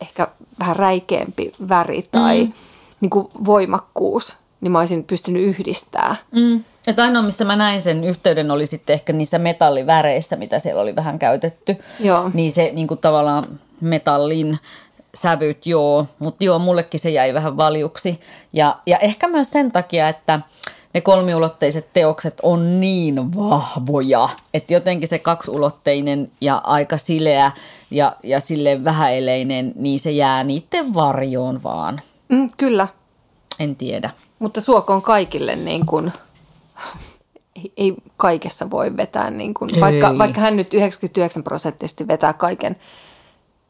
ehkä 0.00 0.28
vähän 0.58 0.76
räikeämpi 0.76 1.52
väri 1.68 2.08
tai 2.12 2.44
mm. 2.44 2.52
niin 3.00 3.10
kuin 3.10 3.30
voimakkuus, 3.44 4.36
niin 4.64 4.72
mä 4.72 4.78
olisin 4.78 5.04
pystynyt 5.04 5.42
yhdistää. 5.42 6.16
Mm. 6.32 6.64
Että 6.86 7.02
ainoa, 7.02 7.22
missä 7.22 7.44
mä 7.44 7.56
näin 7.56 7.80
sen 7.80 8.04
yhteyden, 8.04 8.50
oli 8.50 8.66
sitten 8.66 8.94
ehkä 8.94 9.12
niissä 9.12 9.38
metalliväreissä, 9.38 10.36
mitä 10.36 10.58
siellä 10.58 10.82
oli 10.82 10.96
vähän 10.96 11.18
käytetty. 11.18 11.76
Joo. 12.00 12.30
Niin 12.34 12.52
se 12.52 12.70
niin 12.74 12.86
kuin 12.86 13.00
tavallaan 13.00 13.60
metallin 13.80 14.58
sävyt, 15.14 15.66
joo. 15.66 16.06
Mutta 16.18 16.44
joo, 16.44 16.58
mullekin 16.58 17.00
se 17.00 17.10
jäi 17.10 17.34
vähän 17.34 17.56
valjuksi. 17.56 18.20
Ja, 18.52 18.78
ja 18.86 18.98
ehkä 18.98 19.28
myös 19.28 19.50
sen 19.50 19.72
takia, 19.72 20.08
että 20.08 20.40
ne 20.94 21.00
kolmiulotteiset 21.00 21.88
teokset 21.92 22.40
on 22.42 22.80
niin 22.80 23.34
vahvoja, 23.34 24.28
että 24.54 24.74
jotenkin 24.74 25.08
se 25.08 25.18
kaksiulotteinen 25.18 26.30
ja 26.40 26.56
aika 26.56 26.98
sileä 26.98 27.52
ja, 27.90 28.16
ja 28.22 28.40
sille 28.40 28.84
vähäeleinen, 28.84 29.72
niin 29.76 29.98
se 29.98 30.10
jää 30.10 30.44
niiden 30.44 30.94
varjoon 30.94 31.62
vaan. 31.62 32.00
Mm, 32.28 32.50
kyllä. 32.56 32.88
En 33.58 33.76
tiedä. 33.76 34.10
Mutta 34.38 34.60
suokoon 34.60 35.02
kaikille 35.02 35.56
niin 35.56 35.86
kuin, 35.86 36.12
ei 37.76 37.94
kaikessa 38.16 38.70
voi 38.70 38.96
vetää, 38.96 39.30
niin 39.30 39.54
kuin, 39.54 39.70
vaikka, 39.80 40.18
vaikka 40.18 40.40
hän 40.40 40.56
nyt 40.56 40.74
99 40.74 41.44
prosenttisesti 41.44 42.08
vetää 42.08 42.32
kaiken 42.32 42.76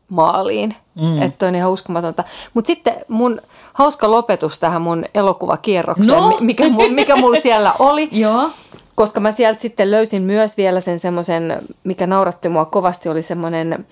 maaliin. 0.09 0.75
Mm. 0.95 1.23
Että 1.23 1.47
on 1.47 1.55
ihan 1.55 1.71
uskomatonta. 1.71 2.25
Mutta 2.55 2.67
sitten 2.67 2.95
mun 3.09 3.41
hauska 3.73 4.11
lopetus 4.11 4.59
tähän 4.59 4.83
mun 4.83 5.05
elokuvakierrokseen, 5.15 6.19
no. 6.19 6.37
mikä, 6.41 6.65
mikä 6.91 7.17
mulla 7.17 7.41
siellä 7.41 7.73
oli. 7.79 8.09
Joo. 8.23 8.51
Koska 8.95 9.21
mä 9.21 9.33
sieltä 9.33 9.61
sitten 9.61 9.91
löysin 9.91 10.23
myös 10.23 10.57
vielä 10.57 10.81
sen 10.81 10.99
semmoisen, 10.99 11.63
mikä 11.85 12.07
nauratti 12.07 12.49
mua 12.49 12.65
kovasti, 12.65 13.09
oli 13.09 13.23
semmoinen 13.23 13.87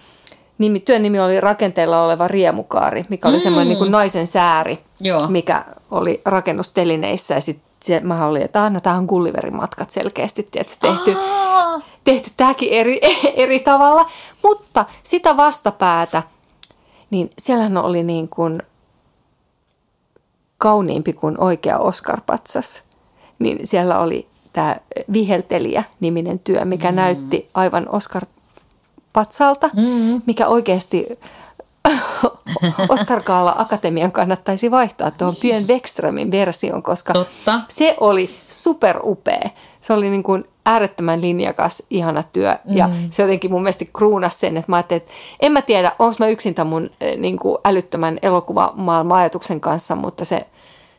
nimi, 0.59 0.81
työn 0.81 1.03
nimi 1.03 1.21
oli 1.21 1.41
rakenteella 1.41 2.03
oleva 2.03 2.29
riemukaari, 2.29 3.05
mikä 3.09 3.29
oli 3.29 3.37
mm. 3.37 3.43
semmoinen 3.43 3.69
niin 3.69 3.79
kuin 3.79 3.93
naisen 3.93 4.27
sääri, 4.27 4.79
Joo. 5.01 5.29
mikä 5.29 5.65
oli 5.91 6.21
rakennustelineissä. 6.25 7.35
Ja 7.35 7.41
sitten 7.41 8.07
mä 8.07 8.27
olin, 8.27 8.43
että 8.43 8.71
no, 8.71 8.81
tämä 8.81 8.97
on 8.97 9.05
Gulliverin 9.05 9.57
matkat 9.57 9.91
selkeästi 9.91 10.49
tietysti, 10.51 10.87
tehty, 10.87 11.17
tehty 12.05 12.31
tämäkin 12.37 12.73
eri, 12.73 13.01
eri 13.45 13.61
tavalla. 13.61 14.07
Mutta 14.43 14.85
sitä 15.03 15.37
vastapäätä, 15.37 16.23
niin 17.11 17.31
siellähän 17.39 17.77
oli 17.77 18.03
niin 18.03 18.29
kuin 18.29 18.63
kauniimpi 20.59 21.13
kuin 21.13 21.41
oikea 21.41 21.79
Oscar-patsas. 21.79 22.83
Niin 23.39 23.67
siellä 23.67 23.99
oli 23.99 24.27
tämä 24.53 24.77
Viheltelijä-niminen 25.13 26.39
työ, 26.39 26.65
mikä 26.65 26.91
mm. 26.91 26.97
näytti 26.97 27.49
aivan 27.55 27.89
Oscar 27.89 28.27
patsalta, 29.13 29.71
mm. 29.77 30.23
mikä 30.27 30.49
oikeasti 30.49 31.19
Oscar 32.89 33.23
Kaala 33.23 33.55
Akatemian 33.59 34.13
kannattaisi 34.13 34.71
vaihtaa 34.71 35.11
tuohon 35.11 35.37
Björn 35.41 35.69
Wexströmin 35.69 36.31
version, 36.31 36.83
koska 36.83 37.13
Totta. 37.13 37.61
se 37.69 37.97
oli 38.01 38.31
upea. 39.05 39.51
Se 39.81 39.93
oli 39.93 40.11
niin 40.11 40.23
kuin 40.23 40.45
äärettömän 40.67 41.21
linjakas, 41.21 41.83
ihana 41.91 42.23
työ. 42.23 42.57
Mm. 42.65 42.77
Ja 42.77 42.91
se 43.11 43.23
jotenkin 43.23 43.51
mun 43.51 43.63
mielestä 43.63 43.85
kruunasi 43.97 44.39
sen, 44.39 44.57
että 44.57 44.73
mä 44.73 44.77
ajattelin, 44.77 45.03
että 45.03 45.13
en 45.41 45.53
mä 45.53 45.63
tiedä, 45.63 45.93
onko 45.99 46.15
mä 46.19 46.29
yksin 46.29 46.55
tämän 46.55 46.71
mun 46.71 46.91
eh, 47.01 47.19
niin 47.19 47.39
kuin 47.39 47.59
älyttömän 47.65 48.19
elokuvamaailman 48.23 49.19
ajatuksen 49.19 49.61
kanssa, 49.61 49.95
mutta 49.95 50.25
se, 50.25 50.47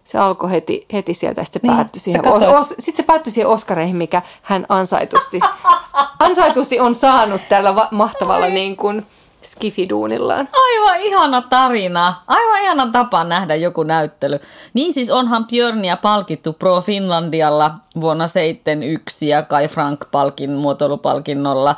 se 0.03 0.17
alkoi 0.17 0.51
heti, 0.51 0.85
heti 0.93 1.13
sieltä 1.13 1.41
ja 1.41 1.45
sitten 1.45 1.61
niin, 1.63 1.75
päättyi 1.75 1.99
siihen, 1.99 2.27
os, 2.27 2.43
os, 2.43 2.69
sitten 2.69 3.03
se 3.03 3.03
päättyi 3.03 3.33
siihen 3.33 3.49
Oscareihin, 3.49 3.95
mikä 3.95 4.21
hän 4.41 4.65
ansaitusti 4.69 5.39
ansaitusti 6.19 6.79
on 6.79 6.95
saanut 6.95 7.41
tällä 7.49 7.75
va- 7.75 7.87
mahtavalla 7.91 8.45
niin 8.45 8.77
kuin 8.77 9.05
skifiduunillaan. 9.43 10.49
Aivan 10.53 10.99
ihana 10.99 11.41
tarina. 11.41 12.15
Aivan 12.27 12.61
ihana 12.61 12.89
tapa 12.91 13.23
nähdä 13.23 13.55
joku 13.55 13.83
näyttely. 13.83 14.39
Niin 14.73 14.93
siis 14.93 15.11
onhan 15.11 15.47
Björnia 15.47 15.97
palkittu 15.97 16.53
Pro 16.53 16.81
Finlandialla 16.81 17.71
vuonna 18.01 18.23
1971 18.27 19.27
ja 19.27 19.43
Kai 19.43 19.67
Frank-palkin 19.67 20.51
muotoilupalkinnolla 20.51 21.75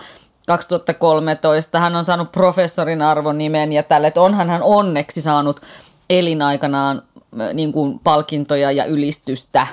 2013. 0.48 1.80
Hän 1.80 1.96
on 1.96 2.06
saanut 2.06 2.32
professorin 2.32 3.02
arvon 3.02 3.38
nimen 3.38 3.74
ja 3.74 3.84
tälle, 3.84 4.08
että 4.08 4.22
onhan 4.22 4.50
hän 4.50 4.64
onneksi 4.64 5.22
saanut 5.22 5.62
elinaikanaan 6.10 7.02
niin 7.54 7.72
kuin 7.72 8.00
palkintoja 8.00 8.72
ja 8.72 8.86
ylistystä 8.86 9.68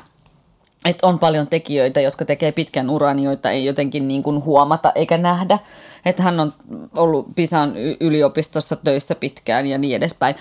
että 0.84 1.06
on 1.06 1.18
paljon 1.18 1.46
tekijöitä, 1.46 2.00
jotka 2.00 2.24
tekee 2.24 2.52
pitkän 2.52 2.90
uran, 2.90 3.18
joita 3.18 3.50
ei 3.50 3.64
jotenkin 3.64 4.08
niin 4.08 4.22
kuin 4.22 4.44
huomata 4.44 4.92
eikä 4.94 5.18
nähdä. 5.18 5.58
Että 6.04 6.22
hän 6.22 6.40
on 6.40 6.52
ollut 6.96 7.26
Pisan 7.34 7.76
yliopistossa 8.00 8.76
töissä 8.76 9.14
pitkään 9.14 9.66
ja 9.66 9.78
niin 9.78 9.96
edespäin. 9.96 10.34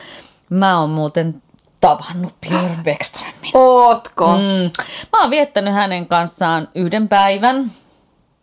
Mä 0.49 0.79
oon 0.79 0.89
muuten 0.89 1.41
tavannut 1.81 2.33
Björn 2.41 2.83
Beckströmin. 2.83 3.51
Ootko? 3.53 4.27
Mm. 4.27 4.71
Mä 5.11 5.21
oon 5.21 5.29
viettänyt 5.29 5.73
hänen 5.73 6.07
kanssaan 6.07 6.67
yhden 6.75 7.07
päivän. 7.07 7.71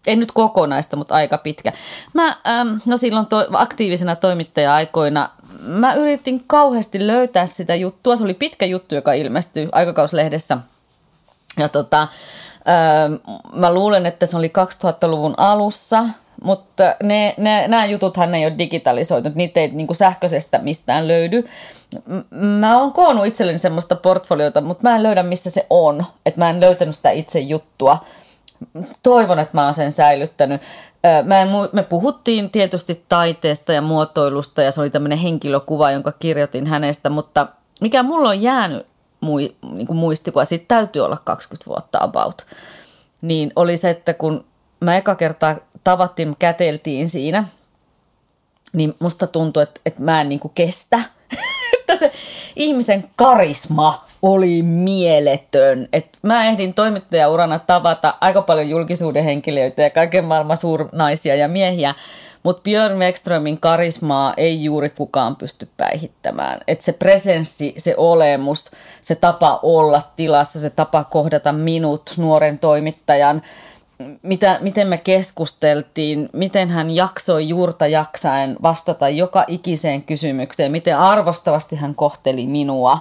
En 0.07 0.21
nyt 0.21 0.33
kokonaista, 0.33 0.97
mutta 0.97 1.14
aika 1.14 1.38
pitkä. 1.38 1.73
Mä, 2.14 2.37
ähm, 2.49 2.69
no 2.87 2.97
silloin 2.97 3.27
to, 3.27 3.47
aktiivisena 3.53 4.17
toimittaja-aikoina 4.17 5.31
mä 5.59 5.94
yritin 5.94 6.44
kauheasti 6.47 7.07
löytää 7.07 7.47
sitä 7.47 7.75
juttua. 7.75 8.16
Se 8.16 8.25
oli 8.25 8.35
pitkä 8.35 8.66
juttu, 8.66 8.94
joka 8.94 9.12
ilmestyi 9.12 9.68
aikakauslehdessä– 9.73 10.59
ja 11.59 11.68
tota, 11.68 12.09
öö, 12.68 13.35
mä 13.53 13.75
luulen, 13.75 14.07
että 14.07 14.27
se 14.27 14.37
oli 14.37 14.49
2000-luvun 14.49 15.35
alussa, 15.37 16.05
mutta 16.42 16.94
ne, 17.03 17.35
ne, 17.38 17.68
nämä 17.68 17.87
jututhan 17.87 18.35
ei 18.35 18.47
ole 18.47 18.59
digitalisoitu, 18.59 19.29
niitä 19.35 19.61
ei 19.61 19.68
niin 19.68 19.87
kuin 19.87 19.97
sähköisestä 19.97 20.59
mistään 20.59 21.09
löydy. 21.09 21.49
Mä 22.31 22.79
oon 22.79 22.92
koonnut 22.92 23.27
itselleni 23.27 23.59
semmoista 23.59 23.97
portfoliota, 23.97 24.61
mutta 24.61 24.88
mä 24.88 24.97
en 24.97 25.03
löydä, 25.03 25.23
missä 25.23 25.51
se 25.51 25.66
on. 25.71 26.05
Että 26.27 26.40
mä 26.40 26.51
en 26.51 26.61
löytänyt 26.61 26.97
sitä 26.97 27.11
itse 27.11 27.38
juttua. 27.40 27.99
Toivon, 29.03 29.38
että 29.38 29.57
mä 29.57 29.64
oon 29.64 29.75
sen 29.75 29.92
säilyttänyt. 29.92 30.61
Mä 31.25 31.40
en, 31.40 31.49
me 31.73 31.83
puhuttiin 31.83 32.51
tietysti 32.51 33.05
taiteesta 33.09 33.73
ja 33.73 33.83
muotoilusta 33.83 34.62
ja 34.62 34.73
se 34.73 34.81
oli 34.81 34.90
tämmöinen 34.90 35.18
henkilökuva, 35.18 35.90
jonka 35.90 36.12
kirjoitin 36.12 36.66
hänestä, 36.66 37.11
mutta 37.11 37.47
mikä 37.81 38.03
mulla 38.03 38.29
on 38.29 38.42
jäänyt 38.42 38.87
mui, 39.21 39.57
niin 39.73 39.97
muistikuva, 39.97 40.44
siitä 40.44 40.64
täytyy 40.68 41.03
olla 41.03 41.16
20 41.25 41.66
vuotta 41.66 41.99
about, 42.03 42.47
niin 43.23 43.53
oli 43.57 43.77
se, 43.77 43.90
että 43.90 44.14
kun 44.14 44.44
mä 44.81 44.97
eka 44.97 45.14
kertaa 45.14 45.57
tavattiin, 45.85 46.37
käteltiin 46.38 47.09
siinä, 47.09 47.44
niin 48.73 48.94
musta 48.99 49.27
tuntui, 49.27 49.62
että, 49.62 49.81
että 49.87 50.03
mä 50.03 50.21
en 50.21 50.29
niin 50.29 50.40
kestä. 50.55 51.01
että 51.79 51.97
se 51.97 52.12
ihmisen 52.59 53.05
karisma 53.16 54.03
oli 54.23 54.62
mieletön. 54.62 55.88
Et 55.92 56.18
mä 56.23 56.47
ehdin 56.47 56.75
toimittajaurana 56.75 57.59
tavata 57.59 58.14
aika 58.21 58.42
paljon 58.42 58.68
julkisuuden 58.68 59.25
henkilöitä 59.25 59.83
ja 59.83 59.90
kaiken 59.90 60.25
maailman 60.25 60.57
suurnaisia 60.57 61.35
ja 61.35 61.49
miehiä, 61.49 61.94
mutta 62.42 62.62
Björn 62.62 62.99
Wexströmin 62.99 63.61
karismaa 63.61 64.35
ei 64.37 64.64
juuri 64.64 64.90
kukaan 64.90 65.37
pysty 65.37 65.68
päihittämään. 65.77 66.61
Et 66.68 66.81
se 66.81 66.92
presenssi, 66.92 67.75
se 67.77 67.94
olemus, 67.97 68.71
se 69.01 69.14
tapa 69.14 69.61
olla 69.62 70.03
tilassa, 70.16 70.61
se 70.61 70.71
tapa 70.71 71.05
kohdata 71.05 71.53
minut, 71.53 72.14
nuoren 72.16 72.59
toimittajan, 72.59 73.42
mitä, 74.22 74.58
miten 74.61 74.88
me 74.88 74.98
keskusteltiin, 74.98 76.28
miten 76.32 76.68
hän 76.68 76.90
jaksoi 76.90 77.48
juurta 77.48 77.87
jaksaen 77.87 78.56
vastata 78.62 79.08
joka 79.08 79.44
ikiseen 79.48 80.02
kysymykseen, 80.02 80.72
miten 80.72 80.98
arvostavasti 80.98 81.76
hän 81.76 81.94
kohteli 81.94 82.46
minua, 82.46 82.98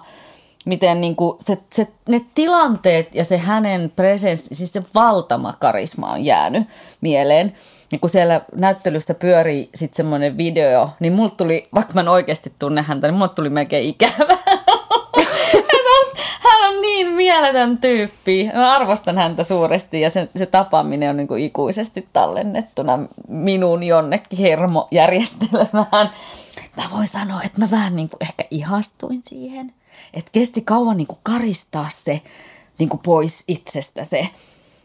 miten 0.66 1.02
niin 1.02 1.16
kuin 1.16 1.38
se, 1.40 1.58
se, 1.74 1.88
ne 2.10 2.22
tilanteet 2.36 3.16
ja 3.16 3.24
se 3.24 3.38
hänen 3.38 3.92
presenssi, 3.96 4.56
siis 4.56 4.74
se 4.74 4.84
valtama 4.96 5.54
karisma 5.60 6.12
on 6.12 6.26
jäänyt 6.26 6.68
mieleen 7.02 7.54
niin 7.92 8.00
kun 8.00 8.10
siellä 8.10 8.42
näyttelyssä 8.56 9.14
pyörii 9.14 9.70
sitten 9.76 9.98
semmoinen 9.98 10.38
video, 10.38 10.90
niin 11.00 11.14
mulla 11.14 11.30
tuli, 11.30 11.64
vaikka 11.76 11.94
mä 11.94 12.02
en 12.02 12.08
oikeasti 12.08 12.54
tunne 12.60 12.82
häntä, 12.82 13.08
niin 13.08 13.16
mulla 13.16 13.28
tuli 13.28 13.50
melkein 13.50 13.86
ikävä. 13.86 14.38
Mieletön 17.18 17.78
tyyppi. 17.78 18.50
Mä 18.54 18.74
arvostan 18.74 19.18
häntä 19.18 19.44
suuresti 19.44 20.02
ja 20.02 20.10
se, 20.10 20.30
se 20.36 20.46
tapaaminen 20.46 21.10
on 21.10 21.18
niin 21.18 21.28
kuin 21.28 21.44
ikuisesti 21.44 22.08
tallennettuna 22.14 23.00
minun 23.28 23.84
jonnekin 23.84 24.40
hermojärjestelmään. 24.40 26.12
Mä 26.78 26.84
voin 26.92 27.08
sanoa, 27.08 27.44
että 27.44 27.60
mä 27.60 27.72
vähän 27.72 27.96
niin 27.96 28.10
kuin 28.10 28.18
ehkä 28.22 28.46
ihastuin 28.52 29.22
siihen. 29.22 29.74
Että 30.14 30.32
kesti 30.32 30.62
kauan 30.62 30.98
niin 30.98 31.08
kuin 31.08 31.20
karistaa 31.24 31.88
se 31.90 32.22
niin 32.80 32.90
kuin 32.90 33.02
pois 33.06 33.44
itsestä 33.48 34.04
se 34.04 34.30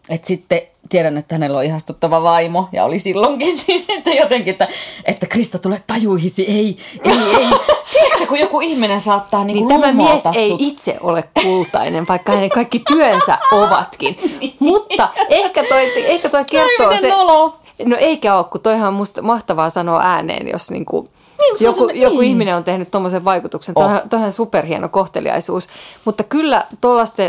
että 0.09 0.29
sitten 0.29 0.61
tiedän, 0.89 1.19
että 1.19 1.35
hänellä 1.35 1.59
on 1.59 1.65
ihastuttava 1.65 2.23
vaimo 2.23 2.69
ja 2.73 2.85
oli 2.85 2.99
silloinkin, 2.99 3.61
niin 3.67 3.81
sitten 3.81 4.17
jotenkin, 4.17 4.53
että, 4.53 4.69
että 5.05 5.27
Krista 5.27 5.59
tulee 5.59 5.83
tajuihisi, 5.87 6.45
ei, 6.49 6.79
ei, 7.05 7.13
ei. 7.39 7.47
Tiedätkö, 7.93 8.27
kun 8.29 8.39
joku 8.39 8.61
ihminen 8.61 9.01
saattaa 9.01 9.45
niin, 9.45 9.55
niin 9.55 9.69
tämä 9.69 9.93
mies 9.93 10.23
sut. 10.23 10.37
ei 10.37 10.57
itse 10.59 10.97
ole 11.01 11.25
kultainen, 11.43 12.09
vaikka 12.09 12.33
hänen 12.33 12.51
kaikki 12.51 12.83
työnsä 12.89 13.39
ovatkin. 13.53 14.17
Mutta 14.59 15.09
ehkä 15.29 15.65
toi, 15.65 15.93
ehkä 15.97 16.29
toi 16.29 16.45
kertoo 16.45 16.89
Ai, 16.89 16.99
se... 16.99 17.09
Nolo. 17.09 17.57
No 17.85 17.97
eikä 17.97 18.37
ole, 18.37 18.45
kun 18.45 18.61
toihan 18.61 18.89
on 18.89 18.95
musta 18.95 19.23
mahtavaa 19.23 19.71
sanoa 19.71 20.01
ääneen, 20.03 20.49
jos 20.49 20.71
niinku, 20.71 21.09
niin, 21.39 21.57
joku, 21.61 21.89
joku 21.95 22.21
niin. 22.21 22.31
ihminen 22.31 22.57
on 22.57 22.65
tehnyt 22.65 22.91
tuommoisen 22.91 23.25
vaikutuksen. 23.25 23.73
Oh. 23.79 23.91
Tuohan 24.11 24.33
superhieno 24.33 24.89
kohteliaisuus. 24.89 25.69
Mutta 26.05 26.25
kyllä 26.25 26.67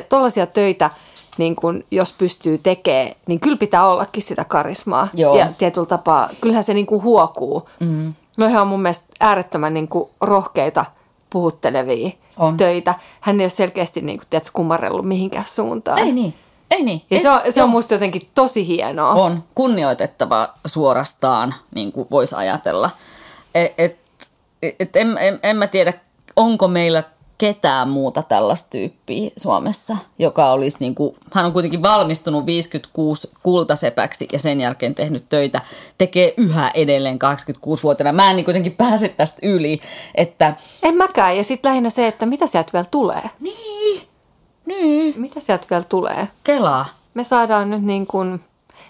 tuollaisia 0.09 0.45
töitä– 0.45 0.89
niin 1.37 1.55
kun, 1.55 1.83
jos 1.91 2.13
pystyy 2.13 2.57
tekemään, 2.57 3.15
niin 3.27 3.39
kyllä 3.39 3.57
pitää 3.57 3.87
ollakin 3.87 4.23
sitä 4.23 4.43
karismaa. 4.43 5.07
Joo. 5.13 5.37
Ja 5.37 5.47
tietyllä 5.57 5.87
tapaa, 5.87 6.29
kyllähän 6.41 6.63
se 6.63 6.73
niin 6.73 6.85
kuin 6.85 7.03
huokuu. 7.03 7.69
Mm. 7.79 8.13
Noihan 8.37 8.61
on 8.61 8.67
mun 8.67 8.81
mielestä 8.81 9.05
äärettömän 9.19 9.73
niin 9.73 9.87
kuin 9.87 10.09
rohkeita 10.21 10.85
puhuttelevia 11.29 12.11
on. 12.37 12.57
töitä. 12.57 12.95
Hän 13.21 13.39
ei 13.39 13.43
ole 13.43 13.49
selkeästi 13.49 14.01
niin 14.01 14.17
kuin, 14.17 14.27
tiedätkö, 14.29 14.51
kummarellut 14.53 15.05
mihinkään 15.05 15.45
suuntaan. 15.47 15.99
Ei 15.99 16.11
niin. 16.11 16.33
Ei 16.71 16.83
niin. 16.83 17.01
Ja 17.09 17.19
se 17.19 17.29
on, 17.29 17.41
se 17.49 17.63
on 17.63 17.69
musta 17.69 17.93
jotenkin 17.93 18.29
tosi 18.35 18.67
hienoa. 18.67 19.13
On. 19.13 19.43
Kunnioitettava 19.55 20.49
suorastaan, 20.65 21.55
niin 21.75 21.91
kuin 21.91 22.07
voisi 22.11 22.35
ajatella. 22.35 22.89
Et, 23.55 23.73
et, 23.77 23.97
et 24.79 24.95
en, 24.95 25.17
en, 25.17 25.39
en 25.43 25.57
mä 25.57 25.67
tiedä, 25.67 25.93
onko 26.35 26.67
meillä 26.67 27.03
ketään 27.43 27.89
muuta 27.89 28.23
tällaista 28.23 28.69
tyyppiä 28.69 29.31
Suomessa, 29.37 29.97
joka 30.19 30.51
olisi 30.51 30.77
niin 30.79 30.95
kuin, 30.95 31.15
hän 31.33 31.45
on 31.45 31.53
kuitenkin 31.53 31.81
valmistunut 31.81 32.45
56 32.45 33.31
kultasepäksi 33.43 34.27
ja 34.31 34.39
sen 34.39 34.61
jälkeen 34.61 34.95
tehnyt 34.95 35.25
töitä, 35.29 35.61
tekee 35.97 36.33
yhä 36.37 36.71
edelleen 36.73 37.19
86-vuotiaana. 37.21 38.11
Mä 38.11 38.29
en 38.29 38.35
niin 38.35 38.45
kuitenkin 38.45 38.71
pääse 38.71 39.09
tästä 39.09 39.39
yli, 39.43 39.79
että... 40.15 40.55
En 40.83 40.95
mäkään, 40.95 41.37
ja 41.37 41.43
sitten 41.43 41.69
lähinnä 41.69 41.89
se, 41.89 42.07
että 42.07 42.25
mitä 42.25 42.47
sieltä 42.47 42.69
vielä 42.73 42.87
tulee. 42.91 43.29
Niin, 43.39 44.01
niin. 44.65 45.13
Mitä 45.17 45.39
sieltä 45.39 45.65
vielä 45.69 45.83
tulee? 45.83 46.27
Kelaa. 46.43 46.85
Me 47.13 47.23
saadaan 47.23 47.69
nyt 47.69 47.83
niin 47.83 48.07
kuin, 48.07 48.39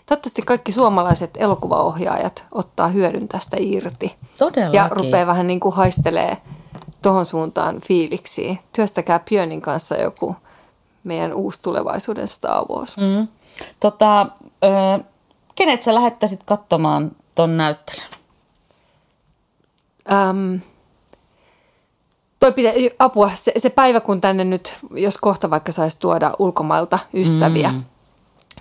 toivottavasti 0.05 0.41
kaikki 0.41 0.71
suomalaiset 0.71 1.31
elokuvaohjaajat 1.37 2.45
ottaa 2.51 2.87
hyödyn 2.87 3.27
tästä 3.27 3.57
irti. 3.59 4.15
Todellakin. 4.37 4.77
Ja 4.77 4.89
rupeaa 4.91 5.27
vähän 5.27 5.47
niin 5.47 5.59
kuin 5.59 5.75
haistelee 5.75 6.37
tuohon 7.03 7.25
suuntaan 7.25 7.81
fiiliksiä. 7.81 8.55
Työstäkää 8.73 9.19
Björnin 9.19 9.61
kanssa 9.61 9.95
joku 9.95 10.35
meidän 11.03 11.33
uusi 11.33 11.61
tulevaisuuden 11.61 12.27
Star 12.27 12.65
Wars. 12.65 12.97
Mm. 12.97 13.27
Tota, 13.79 14.27
ö, 14.63 15.03
kenet 15.55 15.81
sä 15.81 15.93
lähettäisit 15.93 16.43
katsomaan 16.45 17.11
ton 17.35 17.57
näyttelyn? 17.57 18.07
Ähm, 20.11 20.55
toi 22.39 22.51
pitä, 22.51 22.69
apua, 22.99 23.31
se, 23.35 23.51
se 23.57 23.69
päivä 23.69 23.99
kun 23.99 24.21
tänne 24.21 24.43
nyt, 24.43 24.77
jos 24.95 25.17
kohta 25.17 25.49
vaikka 25.49 25.71
saisi 25.71 25.99
tuoda 25.99 26.31
ulkomailta 26.39 26.99
ystäviä, 27.13 27.71
mm. 27.71 27.83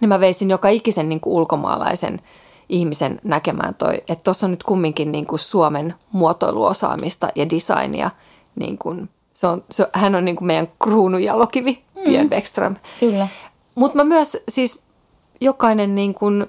niin 0.00 0.08
mä 0.08 0.20
veisin 0.20 0.50
joka 0.50 0.68
ikisen 0.68 1.08
niin 1.08 1.20
kuin 1.20 1.34
ulkomaalaisen– 1.34 2.20
ihmisen 2.72 3.20
näkemään 3.24 3.74
toi, 3.74 3.94
että 3.94 4.24
tuossa 4.24 4.46
on 4.46 4.50
nyt 4.50 4.62
kumminkin 4.62 5.12
niin 5.12 5.26
kuin 5.26 5.38
Suomen 5.38 5.94
muotoiluosaamista 6.12 7.28
ja 7.34 7.50
designia. 7.50 8.10
Niin 8.54 8.78
kuin, 8.78 9.08
se 9.34 9.46
on, 9.46 9.64
se, 9.70 9.88
hän 9.92 10.14
on 10.14 10.24
niin 10.24 10.36
kuin 10.36 10.46
meidän 10.46 10.68
kruunujalokivi, 10.82 11.82
mm. 11.94 12.02
Björn 12.04 12.28
Beckström. 12.28 12.76
Kyllä. 13.00 13.28
Mutta 13.74 13.96
mä 13.96 14.04
myös 14.04 14.42
siis 14.48 14.82
jokainen 15.40 15.94
niin 15.94 16.14
kuin, 16.14 16.46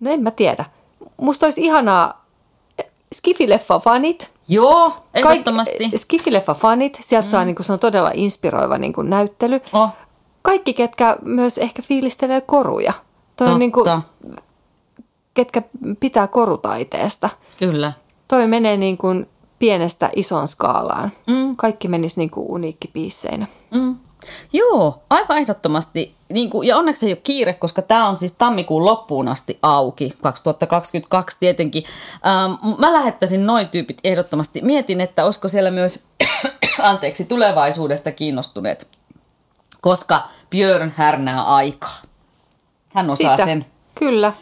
no 0.00 0.10
en 0.10 0.22
mä 0.22 0.30
tiedä. 0.30 0.64
Musta 1.16 1.46
olisi 1.46 1.64
ihanaa 1.64 2.24
Skifileffa-fanit. 3.14 4.26
Joo, 4.48 4.92
ehdottomasti. 5.14 5.78
Kaik, 5.78 5.94
Skifileffa-fanit, 5.94 6.98
sieltä 7.00 7.26
mm. 7.26 7.30
saa, 7.30 7.44
niin 7.44 7.56
kuin, 7.56 7.66
se 7.66 7.72
on 7.72 7.78
todella 7.78 8.10
inspiroiva 8.14 8.78
niin 8.78 8.92
kuin, 8.92 9.10
näyttely. 9.10 9.60
Oh. 9.72 9.88
Kaikki, 10.42 10.74
ketkä 10.74 11.16
myös 11.22 11.58
ehkä 11.58 11.82
fiilistelee 11.82 12.40
koruja. 12.40 12.92
Toi 13.36 13.48
on 13.48 13.58
niin 13.58 13.72
kuin, 13.72 13.86
ketkä 15.34 15.62
pitää 16.00 16.26
korutaiteesta. 16.26 17.30
Kyllä. 17.58 17.92
Toi 18.28 18.46
menee 18.46 18.76
niin 18.76 18.98
kuin 18.98 19.26
pienestä 19.58 20.10
ison 20.16 20.48
skaalaan. 20.48 21.12
Mm. 21.26 21.56
Kaikki 21.56 21.88
menisi 21.88 22.20
niin 22.20 22.30
kuin 22.30 22.46
uniikkipiisseinä. 22.48 23.46
Mm. 23.70 23.96
Joo, 24.52 25.00
aivan 25.10 25.38
ehdottomasti. 25.38 26.14
Niin 26.28 26.50
kuin, 26.50 26.68
ja 26.68 26.76
onneksi 26.76 27.06
ei 27.06 27.12
ole 27.12 27.20
kiire, 27.24 27.54
koska 27.54 27.82
tämä 27.82 28.08
on 28.08 28.16
siis 28.16 28.32
tammikuun 28.32 28.84
loppuun 28.84 29.28
asti 29.28 29.58
auki, 29.62 30.14
2022 30.22 31.36
tietenkin. 31.40 31.84
Ähm, 32.26 32.80
mä 32.80 32.92
lähettäisin 32.92 33.46
noin 33.46 33.68
tyypit 33.68 33.98
ehdottomasti. 34.04 34.60
Mietin, 34.62 35.00
että 35.00 35.24
olisiko 35.24 35.48
siellä 35.48 35.70
myös, 35.70 36.04
anteeksi, 36.82 37.24
tulevaisuudesta 37.24 38.10
kiinnostuneet, 38.10 38.88
koska 39.80 40.22
Björn 40.50 40.92
härnää 40.96 41.42
aikaa. 41.42 42.02
Hän 42.94 43.10
osaa 43.10 43.36
Sitä. 43.36 43.44
sen. 43.44 43.66
Kyllä. 43.94 44.32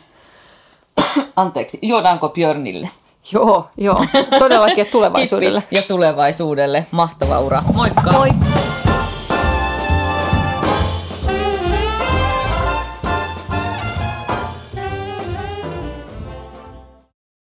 Anteeksi, 1.36 1.78
juodaanko 1.82 2.28
Björnille? 2.28 2.90
Joo, 3.32 3.68
joo. 3.76 3.96
Todellakin 4.38 4.86
tulevaisuudelle. 4.92 5.62
ja 5.70 5.82
tulevaisuudelle. 5.82 6.86
Mahtava 6.90 7.40
ura. 7.40 7.62
Moikka. 7.74 8.12
Moi. 8.12 8.28